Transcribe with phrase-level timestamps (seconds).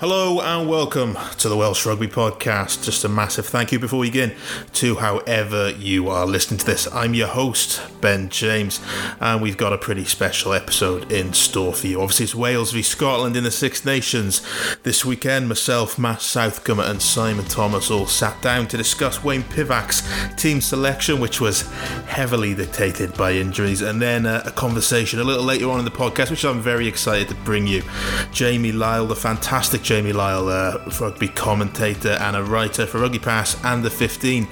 [0.00, 2.82] Hello and welcome to the Welsh Rugby Podcast.
[2.82, 4.34] Just a massive thank you before we begin
[4.72, 6.90] to however you are listening to this.
[6.90, 8.80] I'm your host, Ben James,
[9.20, 12.00] and we've got a pretty special episode in store for you.
[12.00, 14.40] Obviously, it's Wales v Scotland in the Six Nations
[14.84, 15.50] this weekend.
[15.50, 20.02] Myself, Matt Southcombe, and Simon Thomas all sat down to discuss Wayne Pivac's
[20.36, 21.70] team selection, which was
[22.06, 25.90] heavily dictated by injuries, and then a, a conversation a little later on in the
[25.90, 27.82] podcast, which I'm very excited to bring you.
[28.32, 33.56] Jamie Lyall, the fantastic Jamie Lyall, a rugby commentator and a writer for Rugby Pass
[33.64, 34.46] and the 15,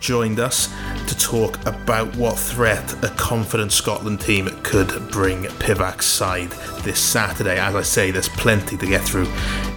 [0.00, 0.68] joined us
[1.08, 6.50] to talk about what threat a confident Scotland team could bring Pivac's side
[6.82, 7.58] this Saturday.
[7.58, 9.32] As I say, there's plenty to get through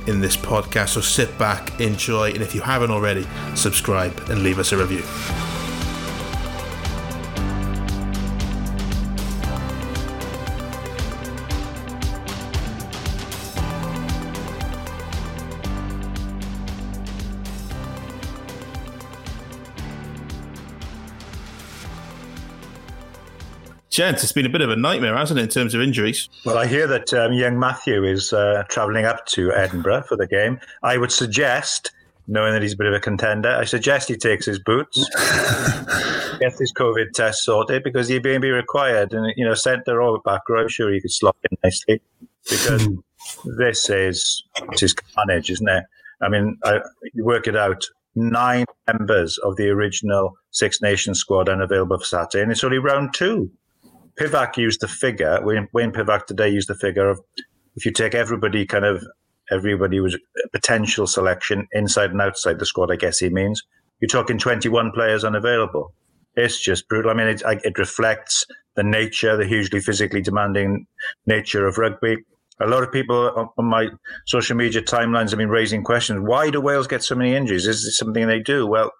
[0.05, 4.59] in this podcast, so sit back, enjoy, and if you haven't already, subscribe and leave
[4.59, 5.44] us a review.
[23.95, 26.27] Gents, it's been a bit of a nightmare, hasn't it, in terms of injuries?
[26.43, 30.27] Well, I hear that um, young Matthew is uh, travelling up to Edinburgh for the
[30.27, 30.59] game.
[30.83, 31.91] I would suggest,
[32.27, 34.97] knowing that he's a bit of a contender, I suggest he takes his boots,
[36.41, 39.13] gets his COVID test sorted because he may be required.
[39.13, 42.01] And, you know, centre or back row, I'm sure he could slot in nicely
[42.49, 42.89] because
[43.57, 45.85] this is, this is carnage, isn't it?
[46.21, 46.81] I mean, I,
[47.13, 47.85] you work it out.
[48.13, 53.13] Nine members of the original Six Nations squad unavailable for Saturday, and it's only round
[53.13, 53.49] two.
[54.19, 57.19] Pivac used the figure, Wayne, Wayne Pivac today used the figure of
[57.75, 59.03] if you take everybody kind of,
[59.51, 63.61] everybody was a potential selection inside and outside the squad, I guess he means,
[63.99, 65.93] you're talking 21 players unavailable.
[66.35, 67.11] It's just brutal.
[67.11, 70.87] I mean, it, it reflects the nature, the hugely physically demanding
[71.25, 72.17] nature of rugby.
[72.61, 73.87] A lot of people on my
[74.25, 76.21] social media timelines have been raising questions.
[76.21, 77.67] Why do Wales get so many injuries?
[77.67, 78.65] Is it something they do?
[78.65, 78.91] Well,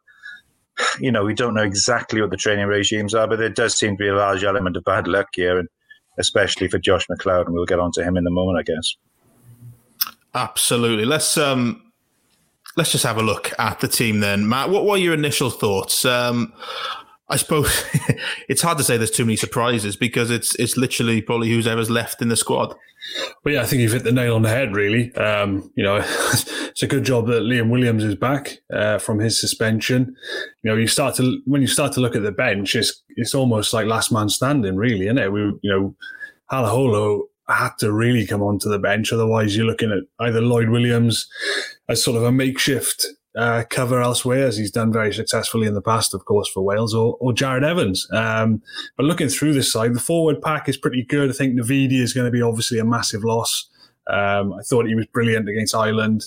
[1.00, 3.92] you know, we don't know exactly what the training regimes are, but there does seem
[3.92, 5.70] to be a large element of bad luck here, and
[6.20, 8.96] especially for Josh McLeod, and we'll get on to him in a moment, I guess.
[10.34, 11.06] Absolutely.
[11.06, 11.92] Let's um,
[12.76, 14.70] let's just have a look at the team then, Matt.
[14.70, 16.04] What were your initial thoughts?
[16.06, 16.54] Um,
[17.28, 17.84] I suppose
[18.50, 21.90] it's hard to say there's too many surprises because it's it's literally probably who's ever's
[21.90, 22.76] left in the squad.
[23.44, 24.76] But yeah, I think you've hit the nail on the head.
[24.76, 29.20] Really, um, you know, it's a good job that Liam Williams is back uh, from
[29.20, 30.16] his suspension.
[30.64, 33.34] You know, you start to when you start to look at the bench, it's it's
[33.34, 35.32] almost like last man standing, really, isn't it?
[35.32, 35.96] We, you know,
[36.52, 41.28] Halaholo had to really come onto the bench, otherwise you're looking at either Lloyd Williams
[41.90, 45.82] as sort of a makeshift uh, cover elsewhere, as he's done very successfully in the
[45.82, 48.08] past, of course, for Wales, or, or Jarrod Evans.
[48.12, 48.62] Um,
[48.98, 51.30] but looking through this side, the forward pack is pretty good.
[51.30, 53.70] I think Navidi is going to be obviously a massive loss.
[54.08, 56.26] Um, I thought he was brilliant against Ireland,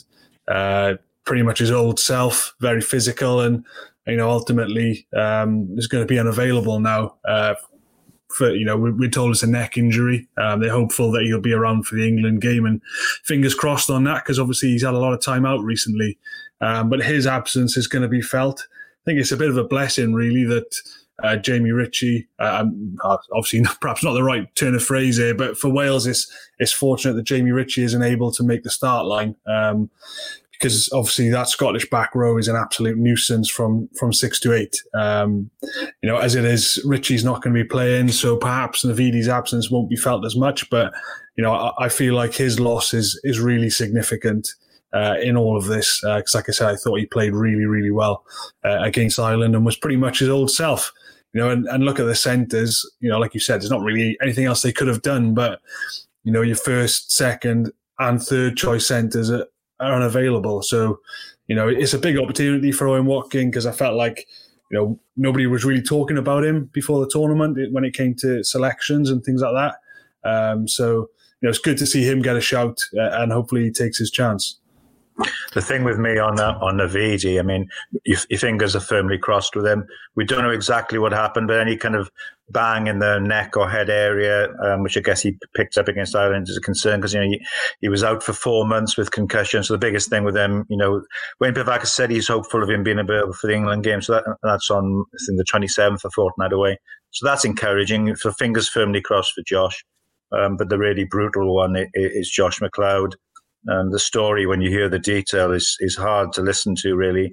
[0.48, 3.64] uh, pretty much his old self, very physical, and
[4.06, 7.16] you know ultimately um, is going to be unavailable now.
[7.26, 7.54] Uh,
[8.30, 10.28] for you know, we're told it's a neck injury.
[10.36, 12.82] Um, they're hopeful that he'll be around for the England game, and
[13.24, 16.18] fingers crossed on that because obviously he's had a lot of time out recently.
[16.60, 18.66] Um, but his absence is going to be felt.
[18.70, 20.76] I think it's a bit of a blessing, really, that
[21.22, 25.56] uh, Jamie Ritchie, uh, um, obviously perhaps not the right turn of phrase here, but
[25.56, 29.36] for Wales, it's, it's fortunate that Jamie Ritchie isn't able to make the start line.
[30.58, 34.82] Because obviously that Scottish back row is an absolute nuisance from from six to eight.
[34.94, 35.50] Um,
[36.02, 39.70] you know, as it is, Ritchie's not going to be playing, so perhaps Navidi's absence
[39.70, 40.68] won't be felt as much.
[40.70, 40.92] But
[41.36, 44.48] you know, I, I feel like his loss is is really significant
[44.92, 46.00] uh, in all of this.
[46.00, 48.24] Because, uh, like I said, I thought he played really, really well
[48.64, 50.92] uh, against Ireland and was pretty much his old self.
[51.34, 52.90] You know, and, and look at the centres.
[53.00, 55.34] You know, like you said, there's not really anything else they could have done.
[55.34, 55.60] But
[56.24, 59.46] you know, your first, second, and third choice centres are,
[59.80, 60.62] are unavailable.
[60.62, 61.00] So,
[61.46, 64.26] you know, it's a big opportunity for Owen Watkin because I felt like
[64.70, 68.44] you know nobody was really talking about him before the tournament when it came to
[68.44, 70.28] selections and things like that.
[70.28, 71.08] Um, so
[71.40, 73.98] you know, it's good to see him get a shout uh, and hopefully he takes
[73.98, 74.58] his chance.
[75.52, 77.68] The thing with me on uh, on Navidi, I mean,
[78.04, 79.84] your, your, fingers are firmly crossed with him.
[80.14, 82.08] We don't know exactly what happened, but any kind of
[82.50, 86.16] bang in the neck or head area, um, which I guess he picked up against
[86.16, 87.40] Ireland, is a concern because you know he,
[87.80, 89.62] he, was out for four months with concussion.
[89.62, 91.02] So the biggest thing with him, you know,
[91.40, 94.02] Wayne Pivac said he's hopeful of him being available for the England game.
[94.02, 96.78] So that, that's on I think the twenty seventh, a fortnight away.
[97.10, 98.14] So that's encouraging.
[98.16, 99.84] So fingers firmly crossed for Josh.
[100.30, 103.14] Um, but the really brutal one is Josh McLeod.
[103.66, 106.94] And the story, when you hear the detail, is is hard to listen to.
[106.94, 107.32] Really,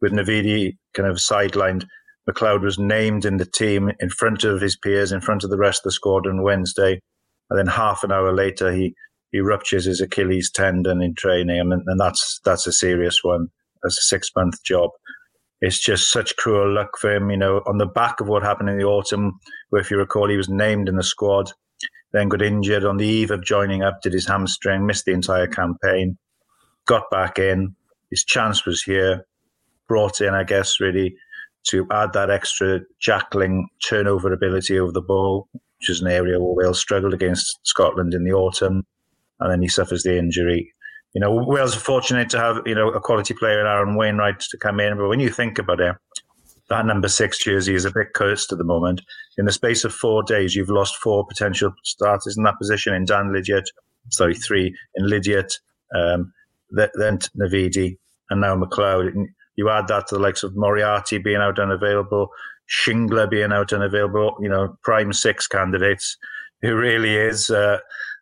[0.00, 1.84] with Navidi kind of sidelined,
[2.30, 5.58] McLeod was named in the team in front of his peers, in front of the
[5.58, 7.00] rest of the squad on Wednesday,
[7.48, 8.94] and then half an hour later, he
[9.32, 13.48] he ruptures his Achilles tendon in training, and, and that's that's a serious one.
[13.82, 14.90] That's a six month job.
[15.60, 18.70] It's just such cruel luck for him, you know, on the back of what happened
[18.70, 19.38] in the autumn,
[19.68, 21.52] where if you recall, he was named in the squad,
[22.12, 25.46] then got injured on the eve of joining up, did his hamstring, missed the entire
[25.46, 26.16] campaign,
[26.86, 27.76] got back in.
[28.10, 29.26] His chance was here,
[29.86, 31.14] brought in, I guess, really
[31.68, 36.54] to add that extra jackling turnover ability over the ball, which is an area where
[36.54, 38.84] Wales struggled against Scotland in the autumn.
[39.40, 40.72] And then he suffers the injury.
[41.14, 44.40] You know, Wales are fortunate to have, you know, a quality player in Aaron Wainwright
[44.40, 44.96] to come in.
[44.96, 45.96] But when you think about it,
[46.68, 49.02] that number six jersey is a bit cursed at the moment.
[49.36, 53.04] In the space of four days, you've lost four potential starters in that position in
[53.04, 53.66] Dan Lydiate,
[54.10, 55.52] sorry, three in Lydiate,
[55.96, 56.32] um,
[56.70, 57.98] then Navidi,
[58.30, 59.12] and now McLeod.
[59.60, 62.30] You add that to the likes of Moriarty being out and available,
[62.66, 66.16] Shingler being out unavailable, you know, prime six candidates.
[66.62, 67.76] It really is, uh,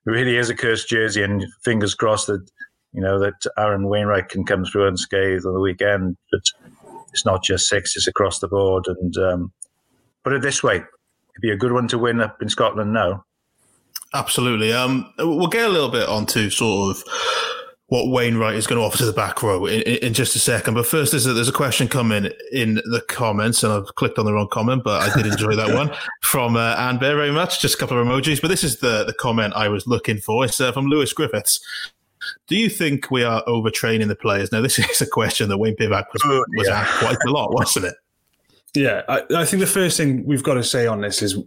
[0.05, 2.45] really is a cursed jersey, and fingers crossed that
[2.93, 6.17] you know that Aaron Wainwright can come through unscathed on the weekend.
[6.33, 6.43] But
[7.13, 8.87] it's not just six; it's across the board.
[8.89, 9.53] And um,
[10.25, 13.25] put it this way, it'd be a good one to win up in Scotland now.
[14.13, 14.73] Absolutely.
[14.73, 17.05] Um, we'll get a little bit onto sort of
[17.89, 20.75] what Wainwright is going to offer to the back row in, in just a second.
[20.75, 24.27] But first, there's a, there's a question coming in the comments, and I've clicked on
[24.27, 25.91] the wrong comment, but I did enjoy that one
[26.23, 27.61] from uh, Anne Bear very much.
[27.61, 30.45] Just a couple of emojis, but this is the, the comment I was looking for.
[30.45, 31.61] It's uh, from Lewis Griffiths.
[32.47, 34.53] Do you think we are overtraining the players?
[34.53, 36.81] Now, this is a question that Wayne Pivac was, oh, was yeah.
[36.81, 37.95] asked quite a lot, wasn't it?
[38.75, 41.39] Yeah, I, I think the first thing we've got to say on this is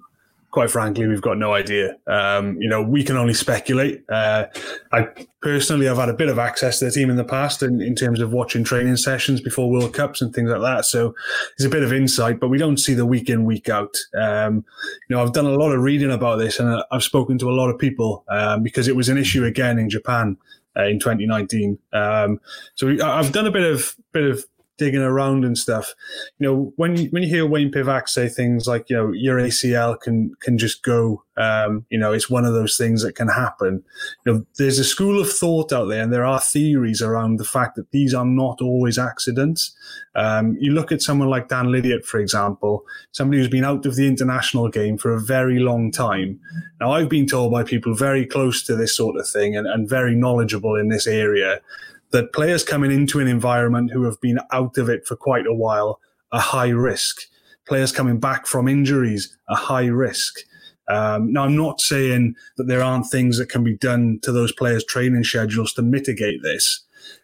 [0.51, 1.97] quite frankly, we've got no idea.
[2.07, 4.03] Um, you know, we can only speculate.
[4.09, 4.47] Uh,
[4.91, 5.07] I
[5.41, 7.95] personally have had a bit of access to the team in the past in, in
[7.95, 10.85] terms of watching training sessions before World Cups and things like that.
[10.85, 11.15] So
[11.57, 13.95] there's a bit of insight, but we don't see the week in, week out.
[14.13, 14.65] Um,
[15.07, 17.55] you know, I've done a lot of reading about this and I've spoken to a
[17.55, 20.37] lot of people um, because it was an issue again in Japan.
[20.77, 22.39] Uh, in 2019, um,
[22.75, 24.45] so we, I've done a bit of bit of
[24.77, 25.93] digging around and stuff.
[26.39, 29.37] You know, when you, when you hear Wayne Pivac say things like, you know, your
[29.37, 33.27] ACL can can just go, um, you know, it's one of those things that can
[33.27, 33.83] happen.
[34.25, 37.45] You know, there's a school of thought out there, and there are theories around the
[37.45, 39.75] fact that these are not always accidents.
[40.15, 43.95] Um, you look at someone like Dan Lydiate, for example, somebody who's been out of
[43.95, 46.39] the international game for a very long time.
[46.79, 49.87] Now, I've been told by people very close to this sort of thing and, and
[49.87, 51.61] very knowledgeable in this area
[52.11, 55.53] that players coming into an environment who have been out of it for quite a
[55.53, 55.99] while
[56.31, 57.21] are high risk.
[57.67, 60.39] Players coming back from injuries are high risk.
[60.87, 64.51] Um, now, I'm not saying that there aren't things that can be done to those
[64.51, 66.81] players' training schedules to mitigate this,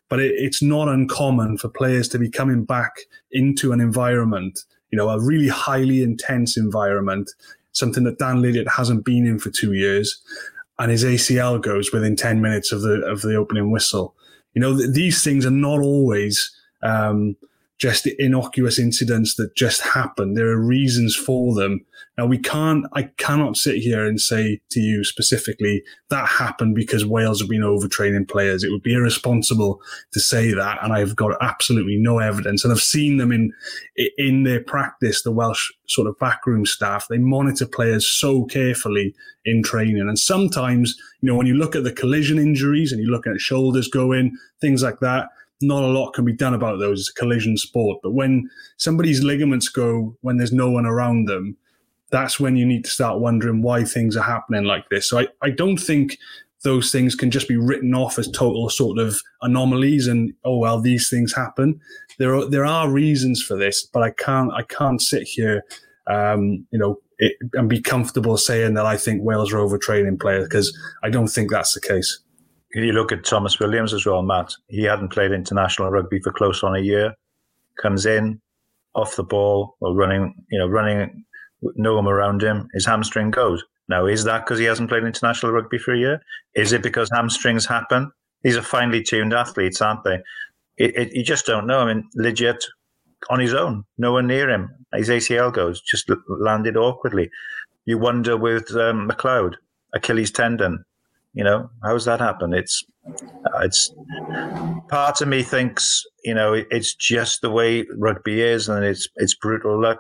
[0.09, 2.93] but it, it's not uncommon for players to be coming back
[3.31, 7.31] into an environment, you know, a really highly intense environment,
[7.73, 10.21] something that Dan Lydiate hasn't been in for two years,
[10.79, 14.15] and his ACL goes within 10 minutes of the of the opening whistle.
[14.57, 16.49] You know, th- these things are not always
[16.81, 17.35] um,
[17.77, 20.33] just innocuous incidents that just happen.
[20.33, 21.85] There are reasons for them.
[22.17, 27.05] Now we can't, I cannot sit here and say to you specifically that happened because
[27.05, 28.63] Wales have been overtraining players.
[28.63, 29.79] It would be irresponsible
[30.13, 30.79] to say that.
[30.81, 32.63] And I've got absolutely no evidence.
[32.63, 33.53] And I've seen them in,
[34.17, 39.13] in their practice, the Welsh sort of backroom staff, they monitor players so carefully
[39.45, 39.99] in training.
[39.99, 43.39] And sometimes, you know, when you look at the collision injuries and you look at
[43.39, 45.29] shoulders going, things like that,
[45.61, 46.99] not a lot can be done about those.
[46.99, 47.99] It's a collision sport.
[48.03, 51.57] But when somebody's ligaments go when there's no one around them,
[52.11, 55.09] that's when you need to start wondering why things are happening like this.
[55.09, 56.17] So I, I don't think
[56.63, 60.79] those things can just be written off as total sort of anomalies and oh well
[60.79, 61.79] these things happen.
[62.17, 65.63] There are there are reasons for this, but I can't I can't sit here
[66.07, 70.45] um, you know it, and be comfortable saying that I think Wales are overtraining players
[70.45, 72.19] because I don't think that's the case
[72.73, 74.53] you look at Thomas Williams as well, Matt.
[74.67, 77.13] He hadn't played international rugby for close on a year.
[77.81, 78.41] Comes in
[78.95, 81.23] off the ball or running, you know, running
[81.75, 82.67] no one around him.
[82.73, 83.63] His hamstring goes.
[83.89, 86.21] Now, is that because he hasn't played international rugby for a year?
[86.55, 88.11] Is it because hamstrings happen?
[88.43, 90.19] These are finely tuned athletes, aren't they?
[90.77, 91.79] It, it, you just don't know.
[91.79, 92.63] I mean, Lydiate
[93.29, 94.69] on his own, no one near him.
[94.93, 97.29] His ACL goes, just landed awkwardly.
[97.85, 99.55] You wonder with um, McLeod,
[99.93, 100.83] Achilles tendon,
[101.37, 102.51] you know, how's that happen?
[102.51, 102.83] It's
[103.61, 103.93] it's
[104.89, 109.35] part of me thinks you know it's just the way rugby is, and it's it's
[109.35, 109.99] brutal luck.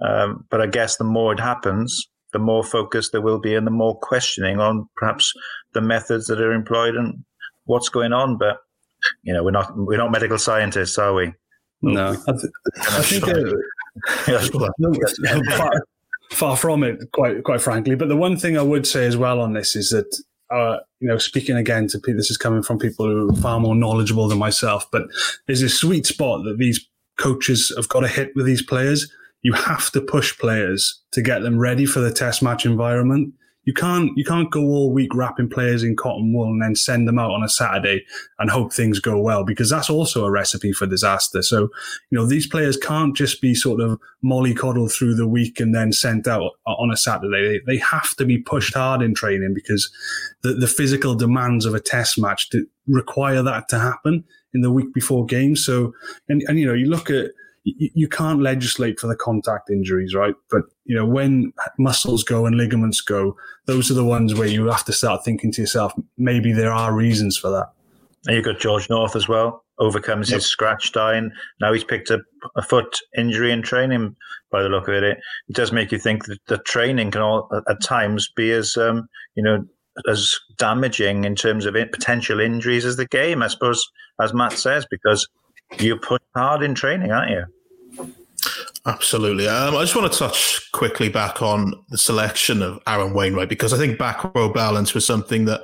[0.00, 3.66] Um, but I guess the more it happens, the more focus there will be, and
[3.66, 5.34] the more questioning on perhaps
[5.74, 7.22] the methods that are employed and
[7.66, 8.38] what's going on.
[8.38, 8.56] But
[9.22, 11.34] you know, we're not we're not medical scientists, are we?
[11.82, 13.28] No, I, th- I think.
[13.28, 13.52] Uh,
[15.56, 15.72] far,
[16.30, 17.96] far from it, quite quite frankly.
[17.96, 20.06] But the one thing I would say as well on this is that
[20.50, 23.60] uh, you know, speaking again to people, this is coming from people who are far
[23.60, 25.04] more knowledgeable than myself, but
[25.46, 26.86] there's a sweet spot that these
[27.18, 29.10] coaches have got to hit with these players.
[29.42, 33.34] You have to push players to get them ready for the test match environment
[33.64, 37.08] you can't you can't go all week wrapping players in cotton wool and then send
[37.08, 38.04] them out on a Saturday
[38.38, 41.42] and hope things go well because that's also a recipe for disaster.
[41.42, 41.62] So,
[42.10, 45.92] you know, these players can't just be sort of mollycoddled through the week and then
[45.92, 47.60] sent out on a Saturday.
[47.66, 49.90] They, they have to be pushed hard in training because
[50.42, 52.50] the, the physical demands of a test match
[52.86, 55.64] require that to happen in the week before games.
[55.64, 55.92] So,
[56.28, 57.32] and, and you know, you look at
[57.64, 60.34] you, can't legislate for the contact injuries, right?
[60.50, 64.66] But you know, when muscles go and ligaments go, those are the ones where you
[64.66, 67.70] have to start thinking to yourself, maybe there are reasons for that.
[68.26, 70.36] And you've got George North as well, overcomes yep.
[70.36, 71.30] his scratch dying.
[71.60, 72.20] Now he's picked up
[72.56, 74.14] a foot injury in training.
[74.50, 75.18] By the look of it, it,
[75.52, 79.42] does make you think that the training can all at times be as um, you
[79.42, 79.64] know
[80.08, 83.42] as damaging in terms of potential injuries as the game.
[83.42, 83.84] I suppose,
[84.20, 85.28] as Matt says, because
[85.78, 87.44] you put hard in training, aren't you?
[88.86, 89.48] Absolutely.
[89.48, 93.72] Um, I just want to touch quickly back on the selection of Aaron Wainwright because
[93.72, 95.62] I think back row balance was something that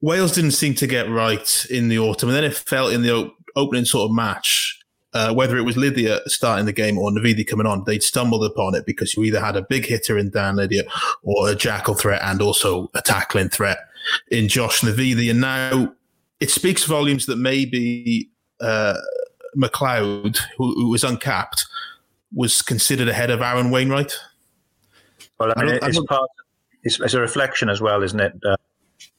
[0.00, 3.30] Wales didn't seem to get right in the autumn, and then it felt in the
[3.56, 4.76] opening sort of match.
[5.12, 8.76] Uh, whether it was Lydiate starting the game or Navidi coming on, they'd stumbled upon
[8.76, 10.88] it because you either had a big hitter in Dan Lydiate
[11.24, 13.78] or a jackal threat and also a tackling threat
[14.30, 15.28] in Josh Navidi.
[15.28, 15.92] And now
[16.38, 18.94] it speaks volumes that maybe uh,
[19.56, 21.66] McLeod, who, who, was uncapped,
[22.32, 24.12] was considered ahead of Aaron Wainwright?
[25.38, 26.28] Well, I mean, I it's, part,
[26.82, 28.32] it's, it's, a reflection as well, isn't it?
[28.44, 28.56] Uh,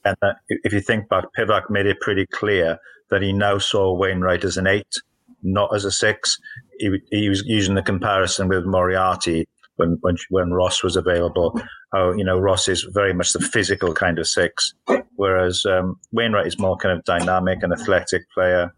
[0.04, 2.78] and uh, if you think back, Pivac made it pretty clear
[3.10, 4.94] that he now saw Wainwright as an eight,
[5.42, 6.38] not as a six.
[6.78, 11.60] He, he was using the comparison with Moriarty when, when when Ross was available.
[11.92, 14.74] How you know Ross is very much the physical kind of six,
[15.16, 18.72] whereas um, Wainwright is more kind of dynamic and athletic player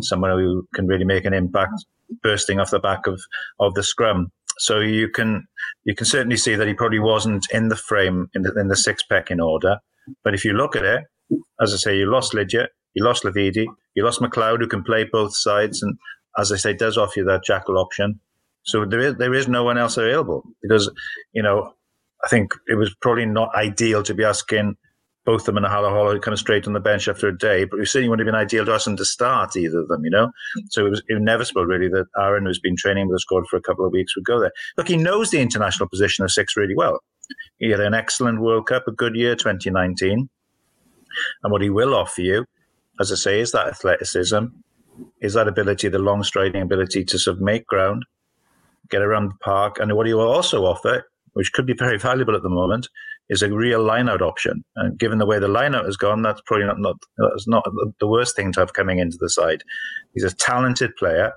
[0.00, 1.84] someone who can really make an impact
[2.22, 3.20] bursting off the back of,
[3.58, 4.30] of the scrum.
[4.58, 5.46] So you can
[5.84, 8.76] you can certainly see that he probably wasn't in the frame in the, in the
[8.76, 9.78] six pack in order.
[10.24, 11.04] But if you look at it,
[11.60, 15.04] as I say, you lost Lydiate, you lost Navidi, you lost McLeod, who can play
[15.04, 15.96] both sides, and
[16.38, 18.20] as I say, does offer you that jackal option.
[18.64, 20.90] So there is there is no one else available because
[21.32, 21.72] you know
[22.24, 24.76] I think it was probably not ideal to be asking
[25.24, 27.64] both of them in Halaholo kind of straight on the bench after a day.
[27.64, 30.04] But we certainly wouldn't have been ideal to us and to start either of them,
[30.04, 30.30] you know.
[30.70, 33.62] So it was inevitable, really, that Aaron, who's been training with the squad for a
[33.62, 34.52] couple of weeks, would go there.
[34.76, 37.00] Look, he knows the international position of six really well.
[37.58, 40.28] He had an excellent World Cup, a good year 2019.
[41.42, 42.46] And what he will offer you,
[43.00, 44.46] as I say, is that athleticism,
[45.20, 48.04] is that ability, the long striding ability to sort of make ground,
[48.90, 49.78] get around the park.
[49.78, 52.88] And what he will also offer, which could be very valuable at the moment,
[53.30, 54.62] is a real lineout option.
[54.76, 57.64] And given the way the lineout has gone, that's probably not, not that's not
[58.00, 59.62] the worst thing to have coming into the side.
[60.12, 61.32] He's a talented player,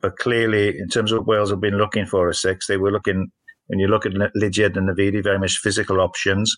[0.00, 2.90] but clearly, in terms of what Wales have been looking for a six, they were
[2.90, 3.30] looking
[3.66, 6.56] when you look at Lydiate and Navidi, very much physical options.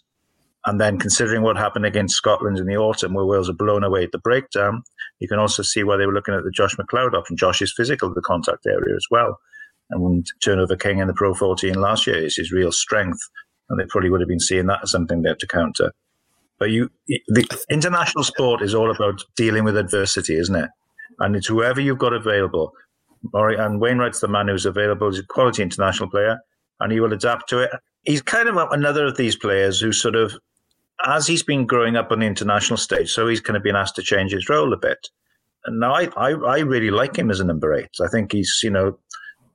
[0.67, 4.05] And then considering what happened against Scotland in the autumn, where Wales are blown away
[4.05, 4.83] at the breakdown,
[5.19, 7.37] you can also see why they were looking at the Josh McLeod option.
[7.37, 9.39] Josh is physical at the contact area as well.
[9.91, 13.21] And Turnover King in the Pro 14 last year is his real strength
[13.69, 15.93] and they probably would have been seeing that as something there to counter.
[16.59, 16.91] But you,
[17.29, 20.71] the international sport is all about dealing with adversity, isn't it?
[21.21, 22.73] And it's whoever you've got available.
[23.33, 25.11] And Wainwright's the man who's available.
[25.11, 26.39] He's a quality international player,
[26.81, 27.71] and he will adapt to it.
[28.03, 30.35] He's kind of another of these players who sort of,
[31.07, 33.97] as he's been growing up on the international stage, so he's kind of been asked
[33.97, 35.09] to change his role a bit.
[35.65, 37.91] And now I, I, I really like him as a number eight.
[38.01, 38.99] I think he's, you know,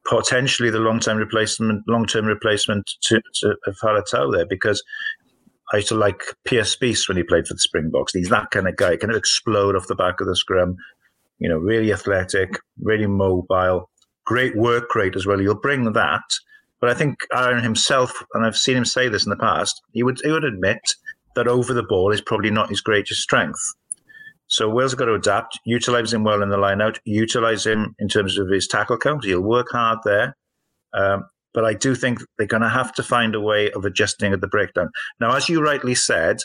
[0.07, 4.83] potentially the long term replacement, long term replacement to, to Faletau there because
[5.73, 8.13] I used to like Pierre Spies when he played for the Springboks.
[8.13, 10.75] He's that kind of guy, kind of explode off the back of the scrum.
[11.39, 13.89] You know, really athletic, really mobile,
[14.25, 15.39] great work rate as well.
[15.39, 16.21] He'll bring that.
[16.79, 20.03] But I think Aaron himself, and I've seen him say this in the past, he
[20.03, 20.81] would he would admit
[21.35, 23.59] that over the ball is probably not his greatest strength.
[24.53, 28.07] So Wales have got to adapt, utilize him well in the lineout, utilize him in
[28.07, 29.25] terms of his tackle count.
[29.25, 30.37] He'll work hard there.
[30.93, 34.31] Um, but I do think they're going to have to find a way of adjusting
[34.31, 34.91] at the breakdown.
[35.19, 36.37] Now, as you rightly said,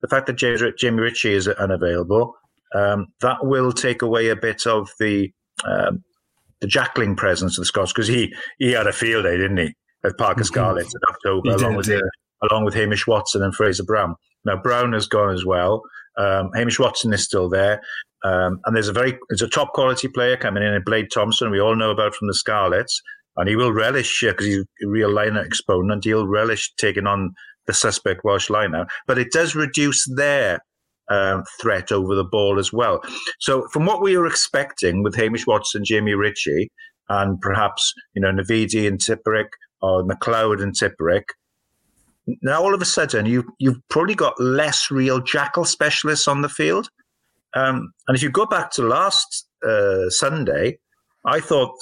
[0.00, 2.36] the fact that James, Jamie Ritchie is unavailable,
[2.72, 5.32] um, that will take away a bit of the
[5.64, 6.04] um,
[6.60, 9.74] the jackling presence of the Scots because he he had a field day, didn't he,
[10.04, 12.48] at Parc y Scarlets in October, along did, with yeah.
[12.48, 14.14] along with Hamish Watson and Fraser Brown.
[14.44, 15.82] Now Brown has gone as well.
[16.16, 17.80] Um, Hamish Watson is still there.
[18.24, 21.60] Um, and there's a very there's a top quality player coming in, Blade Thomson, we
[21.60, 23.00] all know about from the Scarlets,
[23.36, 26.04] and he will relish because uh, he's a real liner exponent.
[26.04, 27.34] He'll relish taking on
[27.66, 30.60] the suspect Welsh lineout, but it does reduce their
[31.10, 33.00] um, threat over the ball as well.
[33.38, 36.70] So, from what we were expecting with Hamish Watson, Jamie Ritchie,
[37.08, 39.48] and perhaps you know Navidi and Tipuric
[39.82, 41.24] or McLeod and Tipuric,
[42.42, 46.48] now all of a sudden you you've probably got less real jackal specialists on the
[46.48, 46.88] field.
[47.54, 50.78] Um, and if you go back to last uh, Sunday,
[51.24, 51.72] I thought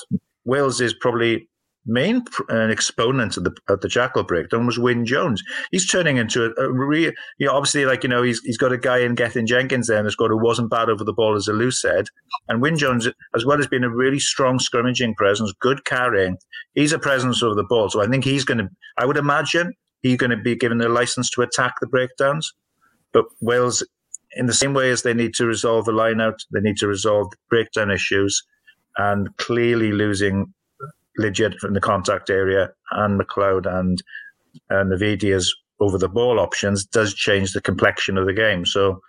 [0.45, 1.49] Wales is probably
[1.87, 5.43] main exponent of the of the Jackal breakdown was Wyn Jones.
[5.71, 8.73] He's turning into a, a real, you know, obviously like you know he's he's got
[8.73, 11.35] a guy in Gethin Jenkins there, and has got who wasn't bad over the ball
[11.35, 12.07] as Alou said,
[12.49, 16.37] and Wyn Jones as well has been a really strong scrummaging presence, good carrying.
[16.75, 18.69] He's a presence over the ball, so I think he's going to.
[18.99, 19.73] I would imagine
[20.05, 22.53] he's going to be given a license to attack the breakdowns,
[23.13, 23.85] but Wales.
[24.37, 26.89] In the same way as they need to resolve the line out, they need to
[26.89, 28.43] resolve the breakdown issues
[28.97, 30.53] and clearly losing
[31.21, 34.03] Lydiate from the contact area and McLeod and
[34.71, 38.65] and Navidi's over the ball options does change the complexion of the game.
[38.65, 39.01] So,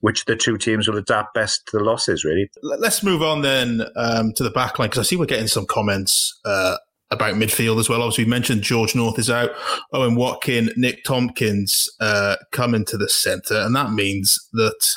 [0.00, 2.50] which the two teams will adapt best to the losses, really.
[2.62, 6.38] Let's move on then um, to the backline because I see we're getting some comments
[6.44, 6.76] uh,
[7.10, 8.02] about midfield as well.
[8.02, 9.50] Obviously, we mentioned George North is out,
[9.92, 14.88] Owen Watkin, Nick Tompkins uh, coming to the centre, and that means that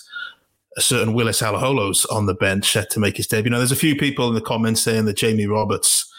[0.78, 3.50] a certain Willis Halaholo's on the bench set to make his debut.
[3.50, 6.12] Now, there's a few people in the comments saying that Jamie Roberts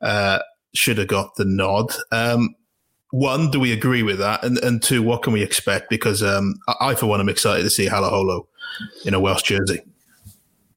[0.00, 0.40] uh,
[0.74, 1.92] should have got the nod.
[2.10, 2.54] Um,
[3.10, 4.44] one, do we agree with that?
[4.44, 5.88] And, and two, what can we expect?
[5.88, 8.46] Because um, I, for one, am excited to see Halaholo
[9.04, 9.80] in a Welsh jersey.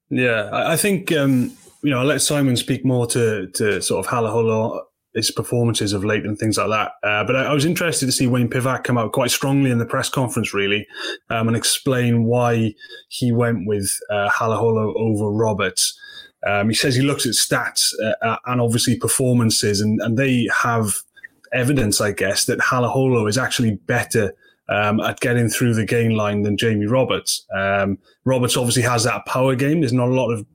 [0.08, 4.04] Yeah, I, I think um, you know I'll let Simon speak more to to sort
[4.04, 4.80] of Halaholo
[5.14, 6.92] his performances of late and things like that.
[7.06, 9.78] Uh, but I, I, was interested to see Wayne Pivac come out quite strongly in
[9.78, 10.86] the press conference, really,
[11.28, 12.74] um, and explain why
[13.08, 15.98] he went with uh, Halaholo over Roberts.
[16.46, 20.48] Um, he says he looks at stats uh, uh, and obviously performances, and, and they
[20.62, 21.02] have
[21.52, 24.34] evidence, I guess, that Halaholo is actually better
[24.68, 27.46] um, at getting through the game line than Jamie Roberts.
[27.54, 29.80] Um, Roberts obviously has that power game.
[29.80, 30.46] There's not a lot of,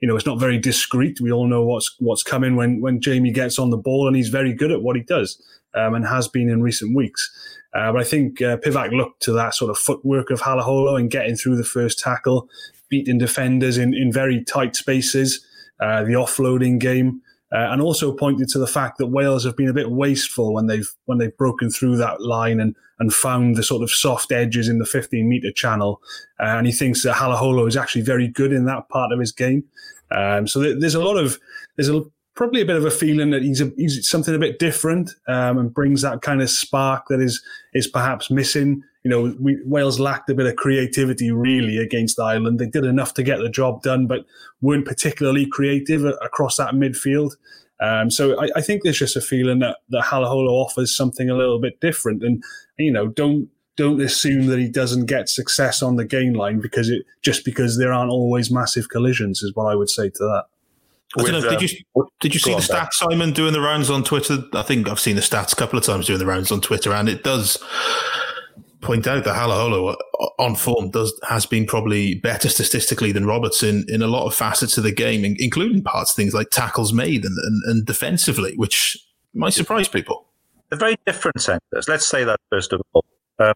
[0.00, 1.20] you know, it's not very discreet.
[1.20, 4.28] We all know what's what's coming when when Jamie gets on the ball, and he's
[4.28, 5.42] very good at what he does,
[5.74, 7.30] um, and has been in recent weeks.
[7.74, 11.10] Uh, but I think uh, Pivac looked to that sort of footwork of Halaholo and
[11.10, 12.48] getting through the first tackle,
[12.88, 15.44] beating defenders in, in very tight spaces,
[15.80, 17.20] uh, the offloading game,
[17.52, 20.66] uh, and also pointed to the fact that Wales have been a bit wasteful when
[20.66, 24.68] they've when they've broken through that line and and found the sort of soft edges
[24.68, 26.00] in the 15 meter channel.
[26.40, 29.32] Uh, and he thinks that Halaholo is actually very good in that part of his
[29.32, 29.64] game.
[30.10, 31.38] Um, so th- there's a lot of
[31.76, 32.02] there's a
[32.34, 35.58] probably a bit of a feeling that he's a, he's something a bit different um,
[35.58, 37.42] and brings that kind of spark that is
[37.74, 38.82] is perhaps missing.
[39.06, 42.58] You know, we, Wales lacked a bit of creativity really against Ireland.
[42.58, 44.26] They did enough to get the job done, but
[44.60, 47.36] weren't particularly creative across that midfield.
[47.78, 51.36] Um, so I, I, think there's just a feeling that that Halaholo offers something a
[51.36, 52.42] little bit different, and
[52.80, 56.90] you know, don't don't assume that he doesn't get success on the gain line because
[56.90, 60.46] it just because there aren't always massive collisions is what I would say to that.
[61.16, 64.02] With, know, did you um, did you see the stats, Simon, doing the rounds on
[64.02, 64.38] Twitter?
[64.52, 66.92] I think I've seen the stats a couple of times doing the rounds on Twitter,
[66.92, 67.62] and it does
[68.86, 73.84] point out that Halaholo uh, on form does has been probably better statistically than Robertson
[73.88, 77.36] in a lot of facets of the game, including parts things like tackles made and,
[77.36, 78.96] and, and defensively, which
[79.34, 80.26] might surprise people.
[80.70, 81.88] They're very different centres.
[81.88, 83.04] Let's say that first of all.
[83.38, 83.54] Um,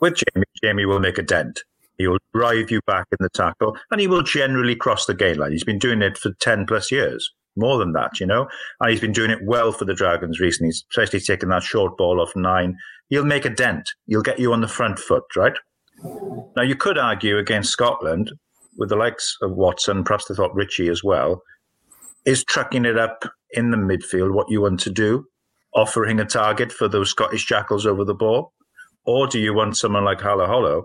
[0.00, 1.60] with Jamie, Jamie will make a dent.
[1.98, 5.38] He will drive you back in the tackle, and he will generally cross the gain
[5.38, 5.50] line.
[5.50, 8.48] He's been doing it for 10 plus years, more than that, you know?
[8.80, 12.20] And he's been doing it well for the Dragons recently, especially taking that short ball
[12.20, 12.76] off nine.
[13.08, 13.90] He'll make a dent.
[14.06, 15.54] He'll get you on the front foot, right?
[16.56, 18.32] Now, you could argue against Scotland,
[18.76, 21.42] with the likes of Watson, perhaps they thought Ritchie as well,
[22.24, 25.26] is trucking it up in the midfield what you want to do,
[25.74, 28.52] offering a target for those Scottish jackals over the ball?
[29.04, 30.84] Or do you want someone like Halaholo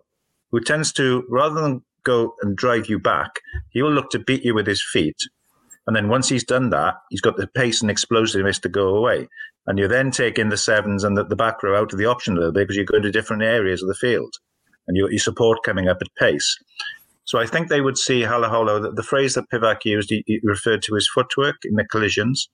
[0.51, 4.43] who tends to, rather than go and drive you back, he will look to beat
[4.43, 5.17] you with his feet.
[5.85, 9.27] And then once he's done that, he's got the pace and explosiveness to go away.
[9.67, 12.35] And you're then taking the sevens and the, the back row out of the option
[12.35, 14.33] a little bit because you're going to different areas of the field
[14.87, 16.57] and you your support coming up at pace.
[17.25, 20.39] So I think they would see Halaholo, the, the phrase that Pivac used, he, he
[20.43, 22.49] referred to his footwork in the collisions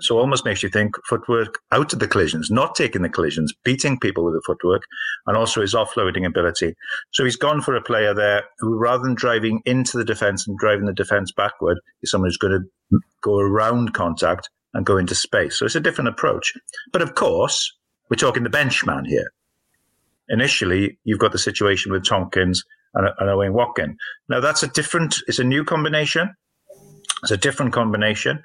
[0.00, 3.98] so almost makes you think footwork out of the collisions, not taking the collisions, beating
[3.98, 4.82] people with the footwork,
[5.26, 6.74] and also his offloading ability.
[7.12, 10.58] So he's gone for a player there who, rather than driving into the defense and
[10.58, 15.14] driving the defense backward, is someone who's going to go around contact and go into
[15.14, 15.58] space.
[15.58, 16.52] So it's a different approach.
[16.92, 17.72] But of course,
[18.10, 19.32] we're talking the benchman here.
[20.28, 22.62] Initially, you've got the situation with Tompkins
[22.94, 23.96] and, and Owen Watkin.
[24.28, 26.34] Now that's a different, it's a new combination.
[27.22, 28.42] It's a different combination.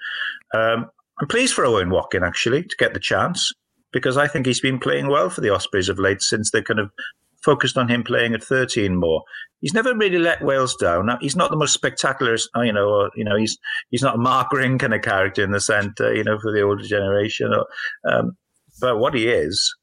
[0.54, 0.90] Um,
[1.20, 3.52] I'm pleased for Owen Watkin actually to get the chance.
[3.94, 6.80] because I think he's been playing well for the Ospreys of late since they kind
[6.80, 6.90] of
[7.46, 9.24] focused on him playing at 13 more.
[9.62, 11.06] He's never really let Wales down.
[11.06, 13.58] Now, he's not the most spectacular, you know, or, you know, he's
[13.92, 16.62] he's not a Mark Ring kind of character in the centre, you know, for the
[16.62, 17.54] older generation.
[17.54, 17.66] Or,
[18.12, 18.32] um,
[18.82, 19.74] but what he is,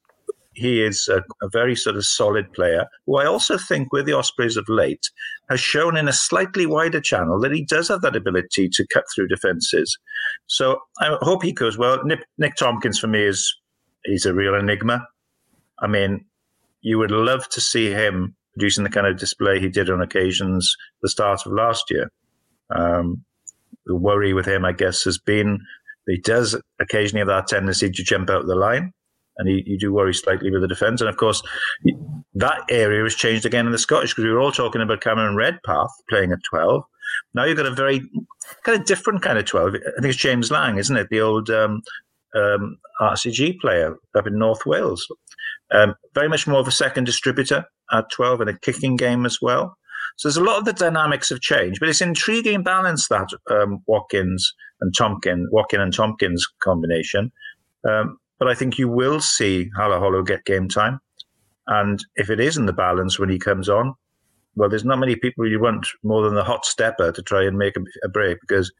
[0.54, 4.14] he is a, a, very sort of solid player who I also think with the
[4.14, 5.08] Ospreys of late
[5.48, 9.04] has shown in a slightly wider channel that he does have that ability to cut
[9.14, 9.96] through defences.
[10.48, 12.02] So I hope he goes well.
[12.04, 13.54] Nick, Nick Tompkins for me is
[14.04, 15.06] he's a real enigma.
[15.78, 16.24] I mean,
[16.80, 20.74] you would love to see him producing the kind of display he did on occasions
[21.02, 22.10] the start of last year.
[22.74, 23.24] Um,
[23.86, 25.58] the worry with him, I guess, has been
[26.06, 28.92] that he does occasionally have that tendency to jump out of the line,
[29.40, 31.00] and you, you do worry slightly with the defence.
[31.00, 31.42] And of course,
[32.34, 35.34] that area has changed again in the Scottish because we were all talking about Cameron
[35.34, 36.84] Redpath playing at 12.
[37.34, 38.02] Now you've got a very
[38.64, 39.74] kind of different kind of 12.
[39.74, 41.08] I think it's James Lang, isn't it?
[41.10, 41.80] The old um,
[42.36, 45.06] um, RGC player up in North Wales.
[45.72, 49.38] Um, very much more of a second distributor at 12 and a kicking game as
[49.40, 49.76] well.
[50.16, 53.82] So there's a lot of the dynamics have changed, but it's intriguing balance that um,
[53.86, 57.32] Watkins and Tompkins, Watkin and Tompkins combination.
[57.88, 60.98] Um, but I think you will see Halaholo get game time.
[61.66, 63.94] And if it is in the balance when he comes on,
[64.56, 67.56] well, there's not many people you want more than the hot stepper to try and
[67.56, 68.72] make a, a break because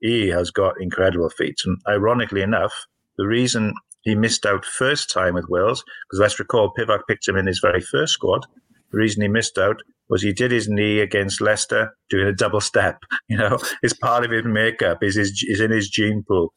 [0.00, 1.56] he has got incredible feet.
[1.64, 2.72] And ironically enough,
[3.18, 7.36] the reason he missed out first time with Wales, because let's recall Pivac picked him
[7.36, 8.46] in his very first squad.
[8.92, 12.60] The reason he missed out was he did his knee against Leicester doing a double
[12.60, 12.98] step.
[13.28, 15.16] You know, it's part of his makeup, is
[15.60, 16.52] in his gene pool.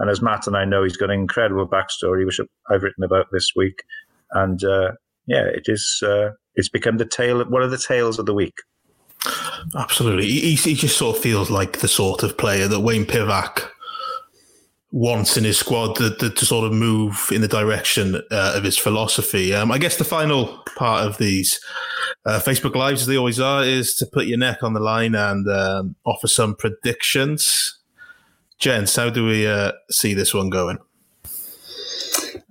[0.00, 3.26] And as Matt and I know, he's got an incredible backstory, which I've written about
[3.32, 3.84] this week.
[4.32, 4.92] And uh,
[5.26, 6.02] yeah, it is.
[6.04, 7.44] Uh, it's become the tale.
[7.44, 8.54] One of the tales of the week.
[9.76, 13.68] Absolutely, he, he just sort of feels like the sort of player that Wayne Pivac
[14.92, 18.64] wants in his squad to, to, to sort of move in the direction uh, of
[18.64, 19.54] his philosophy.
[19.54, 21.60] Um, I guess the final part of these
[22.26, 25.14] uh, Facebook Lives, as they always are, is to put your neck on the line
[25.14, 27.78] and um, offer some predictions.
[28.60, 30.78] Gents, how do we uh, see this one going?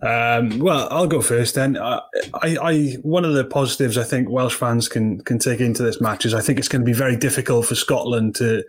[0.01, 1.77] Um, well, I'll go first then.
[1.77, 2.01] I,
[2.41, 6.25] I, one of the positives I think Welsh fans can can take into this match
[6.25, 8.63] is I think it's going to be very difficult for Scotland to